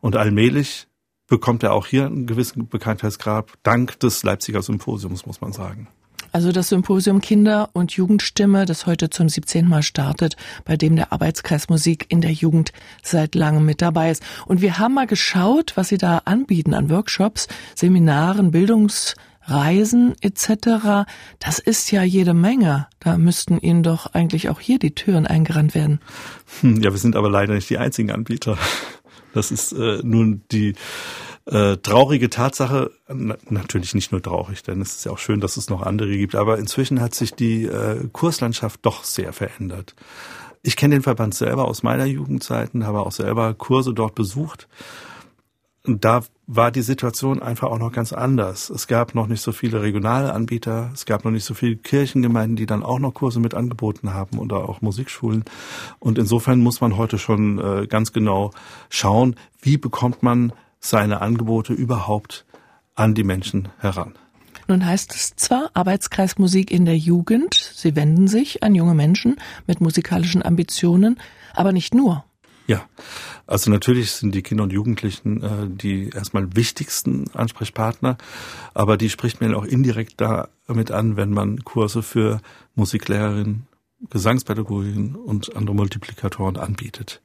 Und 0.00 0.16
allmählich 0.16 0.88
bekommt 1.28 1.62
er 1.62 1.72
auch 1.72 1.86
hier 1.86 2.06
einen 2.06 2.26
gewissen 2.26 2.66
Bekanntheitsgrad 2.66 3.52
dank 3.62 4.00
des 4.00 4.24
Leipziger 4.24 4.60
Symposiums, 4.60 5.24
muss 5.24 5.40
man 5.40 5.52
sagen. 5.52 5.86
Also 6.36 6.52
das 6.52 6.68
Symposium 6.68 7.22
Kinder- 7.22 7.70
und 7.72 7.92
Jugendstimme, 7.92 8.66
das 8.66 8.84
heute 8.84 9.08
zum 9.08 9.26
17. 9.26 9.66
Mal 9.66 9.82
startet, 9.82 10.36
bei 10.66 10.76
dem 10.76 10.94
der 10.94 11.10
Arbeitskreis 11.10 11.70
Musik 11.70 12.04
in 12.10 12.20
der 12.20 12.30
Jugend 12.30 12.74
seit 13.02 13.34
langem 13.34 13.64
mit 13.64 13.80
dabei 13.80 14.10
ist. 14.10 14.22
Und 14.44 14.60
wir 14.60 14.78
haben 14.78 14.92
mal 14.92 15.06
geschaut, 15.06 15.72
was 15.76 15.88
sie 15.88 15.96
da 15.96 16.20
anbieten 16.26 16.74
an 16.74 16.90
Workshops, 16.90 17.48
Seminaren, 17.74 18.50
Bildungsreisen 18.50 20.14
etc. 20.20 21.08
Das 21.38 21.58
ist 21.58 21.90
ja 21.90 22.02
jede 22.02 22.34
Menge. 22.34 22.86
Da 23.00 23.16
müssten 23.16 23.56
Ihnen 23.56 23.82
doch 23.82 24.12
eigentlich 24.12 24.50
auch 24.50 24.60
hier 24.60 24.78
die 24.78 24.94
Türen 24.94 25.26
eingerannt 25.26 25.74
werden. 25.74 26.00
Hm, 26.60 26.82
ja, 26.82 26.92
wir 26.92 26.98
sind 26.98 27.16
aber 27.16 27.30
leider 27.30 27.54
nicht 27.54 27.70
die 27.70 27.78
einzigen 27.78 28.10
Anbieter. 28.10 28.58
Das 29.32 29.50
ist 29.50 29.72
äh, 29.72 30.00
nun 30.02 30.42
die 30.52 30.74
äh, 31.46 31.76
traurige 31.76 32.28
Tatsache, 32.28 32.90
na, 33.08 33.36
natürlich 33.48 33.94
nicht 33.94 34.12
nur 34.12 34.22
traurig, 34.22 34.62
denn 34.62 34.80
es 34.80 34.96
ist 34.96 35.04
ja 35.04 35.12
auch 35.12 35.18
schön, 35.18 35.40
dass 35.40 35.56
es 35.56 35.70
noch 35.70 35.82
andere 35.82 36.16
gibt, 36.16 36.34
aber 36.34 36.58
inzwischen 36.58 37.00
hat 37.00 37.14
sich 37.14 37.34
die 37.34 37.64
äh, 37.64 38.08
Kurslandschaft 38.12 38.80
doch 38.82 39.04
sehr 39.04 39.32
verändert. 39.32 39.94
Ich 40.62 40.76
kenne 40.76 40.96
den 40.96 41.02
Verband 41.02 41.34
selber 41.34 41.68
aus 41.68 41.84
meiner 41.84 42.06
Jugendzeiten, 42.06 42.86
habe 42.86 43.00
auch 43.00 43.12
selber 43.12 43.54
Kurse 43.54 43.94
dort 43.94 44.16
besucht. 44.16 44.66
Und 45.86 46.04
da 46.04 46.22
war 46.48 46.72
die 46.72 46.82
Situation 46.82 47.40
einfach 47.40 47.68
auch 47.68 47.78
noch 47.78 47.92
ganz 47.92 48.12
anders. 48.12 48.70
Es 48.70 48.88
gab 48.88 49.14
noch 49.14 49.28
nicht 49.28 49.40
so 49.40 49.52
viele 49.52 49.82
regionale 49.82 50.32
Anbieter, 50.32 50.90
es 50.92 51.06
gab 51.06 51.24
noch 51.24 51.30
nicht 51.30 51.44
so 51.44 51.54
viele 51.54 51.76
Kirchengemeinden, 51.76 52.56
die 52.56 52.66
dann 52.66 52.82
auch 52.82 52.98
noch 52.98 53.14
Kurse 53.14 53.38
mit 53.38 53.54
angeboten 53.54 54.12
haben 54.12 54.40
oder 54.40 54.68
auch 54.68 54.82
Musikschulen. 54.82 55.44
Und 56.00 56.18
insofern 56.18 56.58
muss 56.58 56.80
man 56.80 56.96
heute 56.96 57.18
schon 57.18 57.60
äh, 57.60 57.86
ganz 57.86 58.12
genau 58.12 58.50
schauen, 58.90 59.36
wie 59.62 59.76
bekommt 59.76 60.24
man 60.24 60.52
seine 60.80 61.20
Angebote 61.20 61.72
überhaupt 61.72 62.44
an 62.94 63.14
die 63.14 63.24
Menschen 63.24 63.68
heran. 63.78 64.14
Nun 64.68 64.84
heißt 64.84 65.14
es 65.14 65.36
zwar 65.36 65.70
Arbeitskreis 65.74 66.38
Musik 66.38 66.72
in 66.72 66.84
der 66.86 66.96
Jugend, 66.96 67.54
Sie 67.54 67.94
wenden 67.94 68.26
sich 68.26 68.64
an 68.64 68.74
junge 68.74 68.94
Menschen 68.94 69.36
mit 69.66 69.80
musikalischen 69.80 70.42
Ambitionen, 70.42 71.20
aber 71.54 71.72
nicht 71.72 71.94
nur. 71.94 72.24
Ja, 72.66 72.84
also 73.46 73.70
natürlich 73.70 74.10
sind 74.10 74.34
die 74.34 74.42
Kinder 74.42 74.64
und 74.64 74.72
Jugendlichen 74.72 75.42
äh, 75.42 75.68
die 75.68 76.10
erstmal 76.10 76.56
wichtigsten 76.56 77.30
Ansprechpartner, 77.32 78.18
aber 78.74 78.96
die 78.96 79.08
spricht 79.08 79.40
man 79.40 79.54
auch 79.54 79.64
indirekt 79.64 80.20
damit 80.20 80.90
an, 80.90 81.16
wenn 81.16 81.30
man 81.30 81.62
Kurse 81.62 82.02
für 82.02 82.40
Musiklehrerinnen, 82.74 83.68
Gesangspädagoginnen 84.10 85.14
und 85.14 85.54
andere 85.54 85.76
Multiplikatoren 85.76 86.56
anbietet. 86.56 87.22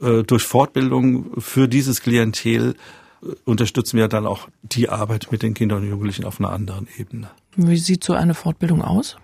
Äh, 0.00 0.22
durch 0.24 0.42
Fortbildung 0.42 1.40
für 1.40 1.68
dieses 1.68 2.02
Klientel 2.02 2.74
äh, 3.22 3.26
unterstützen 3.44 3.96
wir 3.96 4.08
dann 4.08 4.26
auch 4.26 4.48
die 4.62 4.88
Arbeit 4.88 5.28
mit 5.30 5.42
den 5.42 5.54
Kindern 5.54 5.82
und 5.82 5.88
Jugendlichen 5.88 6.24
auf 6.24 6.38
einer 6.38 6.50
anderen 6.50 6.86
Ebene. 6.98 7.30
Wie 7.56 7.78
sieht 7.78 8.04
so 8.04 8.12
eine 8.12 8.34
Fortbildung 8.34 8.82
aus? 8.82 9.16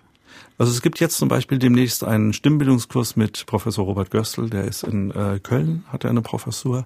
Also 0.58 0.72
es 0.72 0.82
gibt 0.82 1.00
jetzt 1.00 1.16
zum 1.16 1.28
Beispiel 1.28 1.58
demnächst 1.58 2.04
einen 2.04 2.32
Stimmbildungskurs 2.32 3.16
mit 3.16 3.46
Professor 3.46 3.84
Robert 3.84 4.10
Göstl, 4.10 4.50
der 4.50 4.64
ist 4.64 4.82
in 4.82 5.10
äh, 5.10 5.40
Köln, 5.42 5.84
hat 5.88 6.04
er 6.04 6.10
eine 6.10 6.22
Professur. 6.22 6.84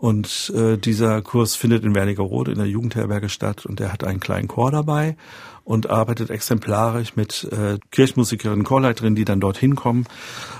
Und 0.00 0.52
äh, 0.54 0.78
dieser 0.78 1.22
Kurs 1.22 1.56
findet 1.56 1.82
in 1.82 1.92
Wernigerode 1.92 2.52
in 2.52 2.58
der 2.58 2.68
Jugendherberge 2.68 3.28
statt 3.28 3.66
und 3.66 3.80
er 3.80 3.92
hat 3.92 4.04
einen 4.04 4.20
kleinen 4.20 4.46
Chor 4.46 4.70
dabei 4.70 5.16
und 5.64 5.90
arbeitet 5.90 6.30
exemplarisch 6.30 7.16
mit 7.16 7.42
äh, 7.50 7.78
Kirchmusikerinnen, 7.90 8.62
Chorleiterinnen, 8.62 9.16
die 9.16 9.24
dann 9.24 9.40
dorthin 9.40 9.74
kommen. 9.74 10.06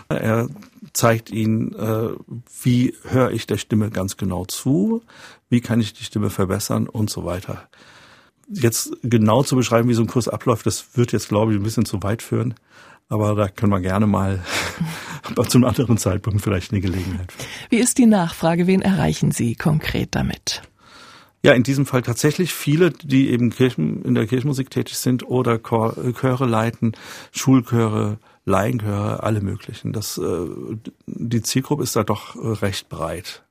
Er 0.09 0.49
zeigt 0.93 1.31
ihnen, 1.31 1.73
äh, 1.77 2.09
wie 2.65 2.97
höre 3.05 3.31
ich 3.31 3.47
der 3.47 3.59
Stimme 3.59 3.91
ganz 3.91 4.17
genau 4.17 4.45
zu, 4.45 5.03
wie 5.49 5.61
kann 5.61 5.81
ich 5.81 5.93
die 5.93 6.03
Stimme 6.03 6.31
verbessern 6.31 6.89
und 6.89 7.09
so 7.09 7.25
weiter. 7.25 7.69
Jetzt 8.49 8.97
genau 9.05 9.45
zu 9.45 9.55
beschreiben, 9.55 9.89
wie 9.89 9.95
so 9.95 10.03
ein 10.03 10.09
Kurs 10.09 10.27
abläuft, 10.27 10.67
das 10.67 10.97
wird 10.97 11.13
jetzt, 11.13 11.29
glaube 11.29 11.53
ich, 11.53 11.61
ein 11.61 11.63
bisschen 11.63 11.85
zu 11.85 12.03
weit 12.03 12.23
führen. 12.23 12.55
Aber 13.09 13.37
da 13.37 13.47
können 13.47 13.71
wir 13.71 13.81
gerne 13.81 14.09
mal 14.09 14.43
zu 15.49 15.59
einem 15.59 15.65
anderen 15.65 15.99
Zeitpunkt 15.99 16.43
vielleicht 16.43 16.73
eine 16.73 16.81
Gelegenheit. 16.81 17.33
Wie 17.71 17.79
ist 17.79 17.99
die 17.99 18.07
Nachfrage? 18.07 18.67
Wen 18.67 18.83
erreichen 18.83 19.31
Sie 19.31 19.55
konkret 19.55 20.15
damit? 20.15 20.63
Ja, 21.43 21.53
in 21.53 21.63
diesem 21.63 21.87
Fall 21.87 22.03
tatsächlich 22.03 22.53
viele, 22.53 22.91
die 22.91 23.31
eben 23.31 23.51
Kirchen, 23.51 24.03
in 24.03 24.15
der 24.15 24.27
Kirchenmusik 24.27 24.71
tätig 24.71 24.99
sind 24.99 25.27
oder 25.29 25.61
Chöre 25.63 26.47
leiten, 26.47 26.93
Schulchöre, 27.31 28.19
Laienchöre, 28.45 29.23
alle 29.23 29.41
möglichen. 29.41 29.93
Das, 29.93 30.19
äh, 30.19 30.47
die 31.07 31.43
Zielgruppe 31.43 31.85
ist 31.85 31.95
da 31.95 32.03
doch 32.03 32.35
recht 32.63 32.89
breit. 32.89 33.45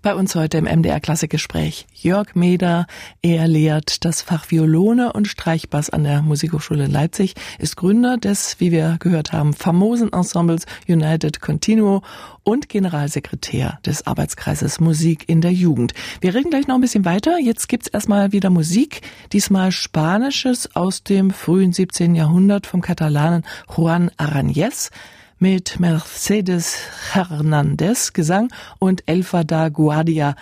Bei 0.00 0.14
uns 0.14 0.36
heute 0.36 0.58
im 0.58 0.64
MDR 0.64 1.00
Klassikgespräch 1.00 1.86
Jörg 1.92 2.36
Meder. 2.36 2.86
Er 3.20 3.48
lehrt 3.48 4.04
das 4.04 4.22
Fach 4.22 4.48
Violone 4.48 5.12
und 5.12 5.26
Streichbass 5.26 5.90
an 5.90 6.04
der 6.04 6.22
Musikhochschule 6.22 6.86
Leipzig, 6.86 7.34
ist 7.58 7.76
Gründer 7.76 8.16
des, 8.16 8.60
wie 8.60 8.70
wir 8.70 8.96
gehört 9.00 9.32
haben, 9.32 9.54
famosen 9.54 10.12
Ensembles 10.12 10.66
United 10.86 11.40
Continuo 11.40 12.02
und 12.44 12.68
Generalsekretär 12.68 13.80
des 13.84 14.06
Arbeitskreises 14.06 14.78
Musik 14.78 15.28
in 15.28 15.40
der 15.40 15.52
Jugend. 15.52 15.94
Wir 16.20 16.32
reden 16.32 16.50
gleich 16.50 16.68
noch 16.68 16.76
ein 16.76 16.80
bisschen 16.80 17.04
weiter. 17.04 17.38
Jetzt 17.40 17.68
gibt's 17.68 17.88
erstmal 17.88 18.30
wieder 18.30 18.50
Musik, 18.50 19.00
diesmal 19.32 19.72
Spanisches 19.72 20.76
aus 20.76 21.02
dem 21.02 21.32
frühen 21.32 21.72
17. 21.72 22.14
Jahrhundert 22.14 22.68
vom 22.68 22.82
Katalanen 22.82 23.42
Juan 23.68 24.10
Arañez 24.16 24.90
mit 25.38 25.78
Mercedes 25.80 26.78
Hernandez 27.12 28.12
Gesang 28.12 28.50
und 28.78 29.02
Elfa 29.06 29.44
da 29.44 29.68
Guardia, 29.68 30.34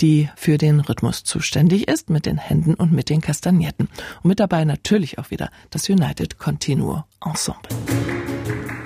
die 0.00 0.28
für 0.36 0.58
den 0.58 0.80
Rhythmus 0.80 1.24
zuständig 1.24 1.88
ist, 1.88 2.10
mit 2.10 2.26
den 2.26 2.38
Händen 2.38 2.74
und 2.74 2.92
mit 2.92 3.10
den 3.10 3.20
Kastagnetten. 3.20 3.88
Und 4.22 4.28
mit 4.28 4.40
dabei 4.40 4.64
natürlich 4.64 5.18
auch 5.18 5.30
wieder 5.30 5.50
das 5.70 5.88
United 5.88 6.38
Continuo 6.38 7.04
Ensemble. 7.24 8.83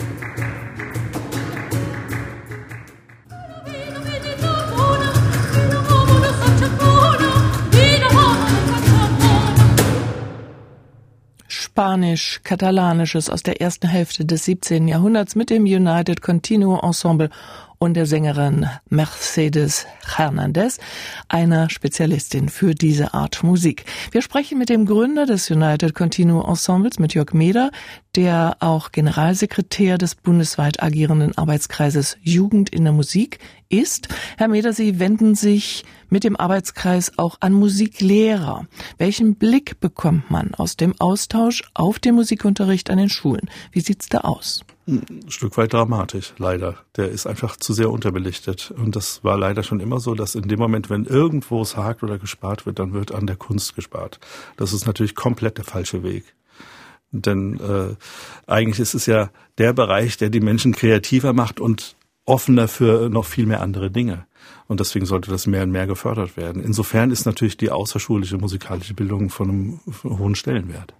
Spanisch-Katalanisches 11.78 13.30
aus 13.30 13.44
der 13.44 13.60
ersten 13.60 13.86
Hälfte 13.86 14.24
des 14.24 14.46
17. 14.46 14.88
Jahrhunderts 14.88 15.36
mit 15.36 15.48
dem 15.48 15.62
United 15.62 16.22
Continuo 16.22 16.80
Ensemble 16.80 17.30
und 17.78 17.94
der 17.94 18.06
Sängerin 18.06 18.66
Mercedes 18.88 19.86
Hernandez, 20.04 20.78
einer 21.28 21.70
Spezialistin 21.70 22.48
für 22.48 22.74
diese 22.74 23.14
Art 23.14 23.42
Musik. 23.42 23.84
Wir 24.10 24.22
sprechen 24.22 24.58
mit 24.58 24.68
dem 24.68 24.86
Gründer 24.86 25.26
des 25.26 25.50
United 25.50 25.94
Continuo 25.94 26.42
Ensembles, 26.42 26.98
mit 26.98 27.14
Jörg 27.14 27.32
Meder, 27.32 27.70
der 28.16 28.56
auch 28.60 28.90
Generalsekretär 28.90 29.98
des 29.98 30.14
bundesweit 30.14 30.82
agierenden 30.82 31.36
Arbeitskreises 31.38 32.16
Jugend 32.20 32.70
in 32.70 32.84
der 32.84 32.92
Musik 32.92 33.38
ist. 33.68 34.08
Herr 34.36 34.48
Meder, 34.48 34.72
Sie 34.72 34.98
wenden 34.98 35.34
sich 35.34 35.84
mit 36.08 36.24
dem 36.24 36.36
Arbeitskreis 36.36 37.18
auch 37.18 37.36
an 37.40 37.52
Musiklehrer. 37.52 38.66
Welchen 38.96 39.36
Blick 39.36 39.78
bekommt 39.80 40.30
man 40.30 40.54
aus 40.54 40.76
dem 40.76 40.94
Austausch 40.98 41.62
auf 41.74 41.98
den 41.98 42.14
Musikunterricht 42.14 42.90
an 42.90 42.98
den 42.98 43.10
Schulen? 43.10 43.48
Wie 43.72 43.80
sieht's 43.80 44.08
da 44.08 44.18
aus? 44.18 44.64
Ein 44.88 45.27
Stück 45.29 45.59
weit 45.59 45.74
dramatisch, 45.74 46.33
leider. 46.38 46.77
Der 46.96 47.11
ist 47.11 47.27
einfach 47.27 47.59
zu 47.59 47.74
sehr 47.74 47.90
unterbelichtet. 47.90 48.72
Und 48.74 48.96
das 48.96 49.22
war 49.22 49.37
leider 49.37 49.62
schon 49.62 49.81
immer 49.81 50.01
so, 50.01 50.14
dass 50.14 50.35
in 50.35 50.48
dem 50.48 50.59
Moment, 50.59 50.88
wenn 50.88 51.05
irgendwo 51.05 51.61
es 51.61 51.77
hakt 51.77 52.03
oder 52.03 52.18
gespart 52.18 52.64
wird, 52.64 52.79
dann 52.79 52.94
wird 52.94 53.12
an 53.12 53.27
der 53.27 53.37
Kunst 53.37 53.77
gespart. 53.77 54.18
Das 54.57 54.72
ist 54.72 54.87
natürlich 54.87 55.14
komplett 55.14 55.59
der 55.59 55.66
falsche 55.66 56.03
Weg. 56.03 56.24
Denn 57.11 57.61
äh, 57.61 57.96
eigentlich 58.51 58.81
ist 58.81 58.94
es 58.94 59.05
ja 59.05 59.29
der 59.59 59.74
Bereich, 59.74 60.16
der 60.16 60.31
die 60.31 60.40
Menschen 60.40 60.72
kreativer 60.72 61.35
macht 61.35 61.61
und 61.61 61.96
offener 62.24 62.66
für 62.66 63.11
noch 63.11 63.27
viel 63.27 63.44
mehr 63.44 63.61
andere 63.61 63.90
Dinge. 63.90 64.27
Und 64.68 64.81
deswegen 64.81 65.05
sollte 65.05 65.31
das 65.31 65.46
mehr 65.46 65.64
und 65.64 65.70
mehr 65.70 65.87
gefördert 65.87 66.38
werden. 66.38 66.62
Insofern 66.62 67.11
ist 67.11 67.27
natürlich 67.27 67.59
die 67.59 67.70
außerschulische 67.70 68.38
musikalische 68.38 68.94
Bildung 68.94 69.29
von 69.29 69.51
einem 69.51 69.81
hohen 70.03 70.35
Stellenwert. 70.35 70.94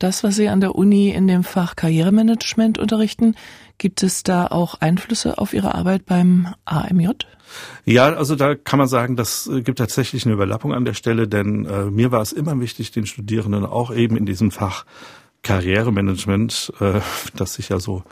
Das, 0.00 0.24
was 0.24 0.34
Sie 0.34 0.48
an 0.48 0.62
der 0.62 0.74
Uni 0.74 1.10
in 1.10 1.26
dem 1.26 1.44
Fach 1.44 1.76
Karrieremanagement 1.76 2.78
unterrichten, 2.78 3.34
gibt 3.76 4.02
es 4.02 4.22
da 4.22 4.46
auch 4.46 4.80
Einflüsse 4.80 5.36
auf 5.36 5.52
Ihre 5.52 5.74
Arbeit 5.74 6.06
beim 6.06 6.48
AMJ? 6.64 7.10
Ja, 7.84 8.14
also 8.14 8.34
da 8.34 8.54
kann 8.54 8.78
man 8.78 8.88
sagen, 8.88 9.16
das 9.16 9.46
äh, 9.46 9.60
gibt 9.60 9.78
tatsächlich 9.78 10.24
eine 10.24 10.32
Überlappung 10.32 10.72
an 10.72 10.86
der 10.86 10.94
Stelle, 10.94 11.28
denn 11.28 11.66
äh, 11.66 11.84
mir 11.90 12.10
war 12.12 12.22
es 12.22 12.32
immer 12.32 12.58
wichtig, 12.60 12.92
den 12.92 13.04
Studierenden 13.04 13.66
auch 13.66 13.94
eben 13.94 14.16
in 14.16 14.24
diesem 14.24 14.50
Fach 14.50 14.86
Karrieremanagement, 15.42 16.72
äh, 16.80 17.00
das 17.34 17.54
sich 17.54 17.68
ja 17.68 17.78
so 17.78 18.02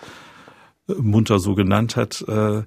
munter 0.89 1.39
so 1.39 1.55
genannt 1.55 1.97
hat, 1.97 2.23
äh, 2.29 2.65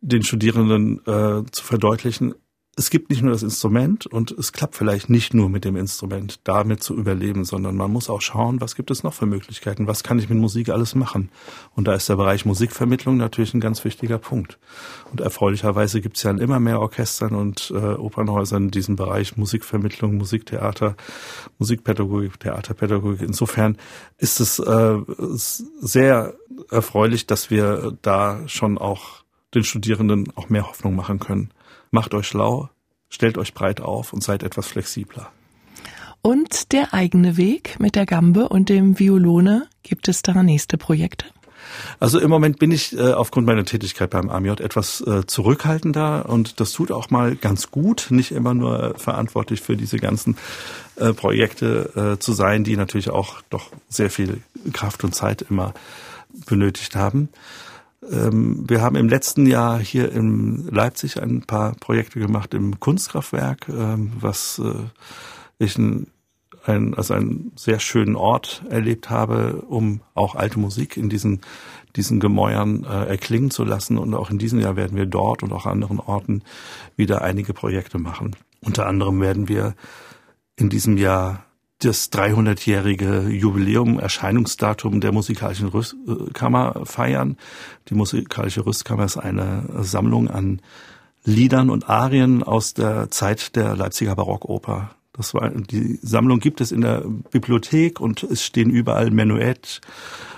den 0.00 0.22
Studierenden 0.22 1.00
äh, 1.00 1.44
zu 1.50 1.64
verdeutlichen, 1.64 2.34
es 2.74 2.88
gibt 2.88 3.10
nicht 3.10 3.20
nur 3.20 3.32
das 3.32 3.42
Instrument 3.42 4.06
und 4.06 4.30
es 4.30 4.52
klappt 4.52 4.76
vielleicht 4.76 5.10
nicht 5.10 5.34
nur 5.34 5.50
mit 5.50 5.66
dem 5.66 5.76
Instrument, 5.76 6.40
damit 6.44 6.82
zu 6.82 6.96
überleben, 6.96 7.44
sondern 7.44 7.76
man 7.76 7.92
muss 7.92 8.08
auch 8.08 8.22
schauen, 8.22 8.62
was 8.62 8.76
gibt 8.76 8.90
es 8.90 9.02
noch 9.02 9.12
für 9.12 9.26
Möglichkeiten, 9.26 9.86
was 9.86 10.02
kann 10.02 10.18
ich 10.18 10.30
mit 10.30 10.38
Musik 10.38 10.70
alles 10.70 10.94
machen. 10.94 11.30
Und 11.74 11.86
da 11.86 11.92
ist 11.92 12.08
der 12.08 12.16
Bereich 12.16 12.46
Musikvermittlung 12.46 13.18
natürlich 13.18 13.52
ein 13.52 13.60
ganz 13.60 13.84
wichtiger 13.84 14.16
Punkt. 14.16 14.58
Und 15.10 15.20
erfreulicherweise 15.20 16.00
gibt 16.00 16.16
es 16.16 16.22
ja 16.22 16.30
in 16.30 16.38
immer 16.38 16.60
mehr 16.60 16.80
Orchestern 16.80 17.34
und 17.34 17.70
äh, 17.74 17.76
Opernhäusern 17.76 18.70
diesen 18.70 18.96
Bereich 18.96 19.36
Musikvermittlung, 19.36 20.16
Musiktheater, 20.16 20.96
Musikpädagogik, 21.58 22.40
Theaterpädagogik. 22.40 23.20
Insofern 23.20 23.76
ist 24.16 24.40
es 24.40 24.58
äh, 24.58 24.96
sehr 25.28 26.34
erfreulich, 26.70 27.26
dass 27.26 27.50
wir 27.50 27.98
da 28.00 28.48
schon 28.48 28.78
auch 28.78 29.24
den 29.54 29.64
Studierenden 29.64 30.32
auch 30.36 30.48
mehr 30.48 30.66
Hoffnung 30.66 30.96
machen 30.96 31.18
können. 31.18 31.50
Macht 31.92 32.14
euch 32.14 32.26
schlau, 32.26 32.70
stellt 33.10 33.36
euch 33.36 33.52
breit 33.52 33.82
auf 33.82 34.14
und 34.14 34.24
seid 34.24 34.42
etwas 34.42 34.66
flexibler. 34.66 35.30
Und 36.22 36.72
der 36.72 36.94
eigene 36.94 37.36
Weg 37.36 37.78
mit 37.80 37.96
der 37.96 38.06
Gambe 38.06 38.48
und 38.48 38.70
dem 38.70 38.98
Violone, 38.98 39.68
gibt 39.82 40.08
es 40.08 40.22
da 40.22 40.42
nächste 40.42 40.78
Projekte? 40.78 41.26
Also 42.00 42.18
im 42.18 42.30
Moment 42.30 42.58
bin 42.58 42.70
ich 42.70 42.96
äh, 42.96 43.12
aufgrund 43.12 43.46
meiner 43.46 43.66
Tätigkeit 43.66 44.08
beim 44.08 44.30
AMJ 44.30 44.62
etwas 44.62 45.02
äh, 45.02 45.26
zurückhaltender 45.26 46.28
und 46.30 46.60
das 46.60 46.72
tut 46.72 46.90
auch 46.90 47.10
mal 47.10 47.36
ganz 47.36 47.70
gut, 47.70 48.06
nicht 48.08 48.32
immer 48.32 48.54
nur 48.54 48.82
äh, 48.82 48.98
verantwortlich 48.98 49.60
für 49.60 49.76
diese 49.76 49.98
ganzen 49.98 50.38
äh, 50.96 51.12
Projekte 51.12 52.14
äh, 52.14 52.18
zu 52.18 52.32
sein, 52.32 52.64
die 52.64 52.76
natürlich 52.76 53.10
auch 53.10 53.42
doch 53.50 53.70
sehr 53.88 54.08
viel 54.08 54.40
Kraft 54.72 55.04
und 55.04 55.14
Zeit 55.14 55.42
immer 55.42 55.74
benötigt 56.46 56.96
haben. 56.96 57.28
Ähm, 58.10 58.64
wir 58.68 58.80
haben 58.80 58.96
im 58.96 59.08
letzten 59.08 59.46
Jahr 59.46 59.78
hier 59.78 60.10
in 60.12 60.66
Leipzig 60.68 61.22
ein 61.22 61.42
paar 61.42 61.74
Projekte 61.76 62.18
gemacht 62.18 62.54
im 62.54 62.80
Kunstkraftwerk, 62.80 63.68
ähm, 63.68 64.12
was 64.18 64.58
äh, 64.58 64.74
ich 65.58 65.76
ein, 65.78 66.08
ein, 66.64 66.94
einen 66.94 67.52
sehr 67.56 67.80
schönen 67.80 68.16
Ort 68.16 68.62
erlebt 68.68 69.10
habe, 69.10 69.62
um 69.68 70.00
auch 70.14 70.34
alte 70.34 70.58
Musik 70.58 70.96
in 70.96 71.08
diesen 71.08 71.40
diesen 71.96 72.20
Gemäuern 72.20 72.84
äh, 72.84 73.06
erklingen 73.06 73.50
zu 73.50 73.64
lassen. 73.64 73.98
Und 73.98 74.14
auch 74.14 74.30
in 74.30 74.38
diesem 74.38 74.60
Jahr 74.60 74.76
werden 74.76 74.96
wir 74.96 75.06
dort 75.06 75.42
und 75.42 75.52
auch 75.52 75.66
anderen 75.66 76.00
Orten 76.00 76.42
wieder 76.96 77.22
einige 77.22 77.52
Projekte 77.52 77.98
machen. 77.98 78.36
Unter 78.60 78.86
anderem 78.86 79.20
werden 79.20 79.48
wir 79.48 79.74
in 80.56 80.68
diesem 80.68 80.96
Jahr 80.96 81.44
das 81.84 82.12
300-jährige 82.12 83.28
Jubiläum, 83.28 83.98
Erscheinungsdatum 83.98 85.00
der 85.00 85.12
musikalischen 85.12 85.68
Rüstkammer 85.68 86.82
feiern. 86.84 87.36
Die 87.88 87.94
musikalische 87.94 88.64
Rüstkammer 88.64 89.04
ist 89.04 89.16
eine 89.16 89.64
Sammlung 89.82 90.28
an 90.28 90.60
Liedern 91.24 91.70
und 91.70 91.88
Arien 91.88 92.42
aus 92.42 92.74
der 92.74 93.10
Zeit 93.10 93.56
der 93.56 93.76
Leipziger 93.76 94.16
Barockoper. 94.16 94.90
Das 95.12 95.34
war, 95.34 95.50
die 95.50 95.98
Sammlung 96.02 96.40
gibt 96.40 96.60
es 96.60 96.72
in 96.72 96.80
der 96.80 97.04
Bibliothek 97.30 98.00
und 98.00 98.22
es 98.22 98.42
stehen 98.44 98.70
überall 98.70 99.10
Menuett, 99.10 99.80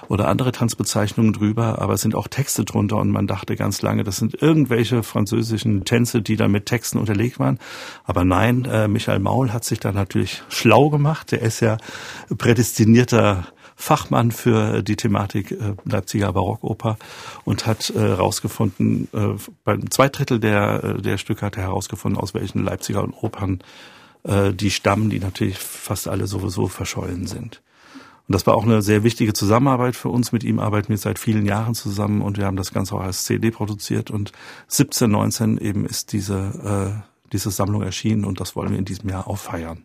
oder 0.08 0.28
andere 0.28 0.52
Tanzbezeichnungen 0.52 1.32
drüber, 1.32 1.80
aber 1.80 1.94
es 1.94 2.00
sind 2.00 2.14
auch 2.14 2.28
Texte 2.28 2.64
drunter 2.64 2.96
und 2.96 3.10
man 3.10 3.26
dachte 3.26 3.56
ganz 3.56 3.82
lange, 3.82 4.04
das 4.04 4.16
sind 4.16 4.40
irgendwelche 4.40 5.02
französischen 5.02 5.84
Tänze, 5.84 6.22
die 6.22 6.36
dann 6.36 6.50
mit 6.50 6.66
Texten 6.66 6.98
unterlegt 6.98 7.38
waren. 7.38 7.58
Aber 8.04 8.24
nein, 8.24 8.64
äh, 8.64 8.88
Michael 8.88 9.20
Maul 9.20 9.52
hat 9.52 9.64
sich 9.64 9.80
da 9.80 9.92
natürlich 9.92 10.42
schlau 10.48 10.90
gemacht. 10.90 11.32
Der 11.32 11.42
ist 11.42 11.60
ja 11.60 11.78
prädestinierter 12.36 13.46
Fachmann 13.76 14.30
für 14.30 14.82
die 14.82 14.96
Thematik 14.96 15.50
äh, 15.50 15.74
Leipziger 15.84 16.32
Barockoper 16.32 16.96
und 17.44 17.66
hat 17.66 17.90
äh, 17.90 17.98
herausgefunden, 17.98 19.08
äh, 19.12 19.34
beim 19.64 19.90
zwei 19.90 20.08
Drittel 20.08 20.38
der, 20.38 20.84
äh, 20.84 21.02
der 21.02 21.18
Stücke 21.18 21.46
hat 21.46 21.56
er 21.56 21.64
herausgefunden, 21.64 22.20
aus 22.20 22.34
welchen 22.34 22.62
Leipziger 22.62 23.06
Opern 23.22 23.62
äh, 24.22 24.52
die 24.52 24.70
stammen, 24.70 25.10
die 25.10 25.18
natürlich 25.18 25.58
fast 25.58 26.08
alle 26.08 26.26
sowieso 26.26 26.68
verschollen 26.68 27.26
sind. 27.26 27.62
Und 28.26 28.32
das 28.34 28.46
war 28.46 28.54
auch 28.54 28.64
eine 28.64 28.80
sehr 28.80 29.04
wichtige 29.04 29.34
Zusammenarbeit 29.34 29.96
für 29.96 30.08
uns. 30.08 30.32
Mit 30.32 30.44
ihm 30.44 30.58
arbeiten 30.58 30.88
wir 30.88 30.98
seit 30.98 31.18
vielen 31.18 31.44
Jahren 31.44 31.74
zusammen 31.74 32.22
und 32.22 32.38
wir 32.38 32.46
haben 32.46 32.56
das 32.56 32.72
Ganze 32.72 32.94
auch 32.94 33.02
als 33.02 33.24
CD 33.24 33.50
produziert. 33.50 34.10
Und 34.10 34.32
17, 34.68 35.10
19 35.10 35.58
eben 35.58 35.85
ist 35.85 36.12
diese, 36.12 37.02
äh, 37.04 37.29
diese 37.33 37.50
Sammlung 37.50 37.83
erschienen 37.83 38.25
und 38.25 38.40
das 38.40 38.56
wollen 38.56 38.70
wir 38.70 38.79
in 38.79 38.87
diesem 38.87 39.10
Jahr 39.10 39.29
auch 39.29 39.38
feiern. 39.38 39.85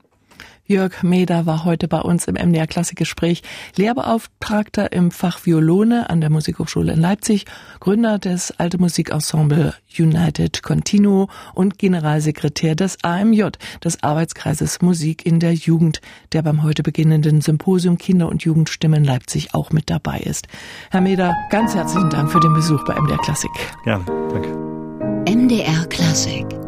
Jörg 0.70 1.02
Meder 1.02 1.48
war 1.48 1.66
heute 1.66 1.88
bei 1.88 2.00
uns 2.00 2.26
im 2.26 2.36
MDR 2.36 2.68
Klassikgespräch, 2.68 3.42
Lehrbeauftragter 3.76 4.92
im 4.92 5.10
Fach 5.10 5.44
Violone 5.44 6.12
an 6.12 6.22
der 6.22 6.30
Musikhochschule 6.30 6.94
in 6.94 7.02
Leipzig, 7.02 7.48
Gründer 7.80 8.20
des 8.20 8.54
Alte 8.60 8.78
Musikensemble 8.78 9.74
United 9.98 10.62
Continuo 10.62 11.28
und 11.56 11.80
Generalsekretär 11.80 12.76
des 12.76 13.04
AMJ, 13.04 13.46
des 13.84 14.04
Arbeitskreises 14.04 14.80
Musik 14.84 15.26
in 15.26 15.40
der 15.40 15.54
Jugend, 15.54 16.02
der 16.34 16.44
beim 16.44 16.62
heute 16.62 16.84
beginnenden 16.84 17.42
Symposium 17.42 17.98
Kinder- 17.98 18.30
und 18.30 18.44
Jugendstimmen 18.44 19.04
Leipzig 19.04 19.56
auch 19.56 19.72
mit 19.72 19.90
dabei 19.90 20.20
ist. 20.20 20.48
Herr 20.92 21.02
Meder, 21.02 21.36
ganz 21.50 21.74
herzlichen 21.74 22.12
Dank 22.12 22.32
für 22.32 22.42
den 22.42 22.54
Besuch 22.54 22.86
bei 22.86 22.94
MDR 22.94 23.18
Klassik. 23.18 23.50
Gerne, 23.86 24.06
danke. 24.06 24.50
MDR 25.28 25.88
Klassik 25.88 26.59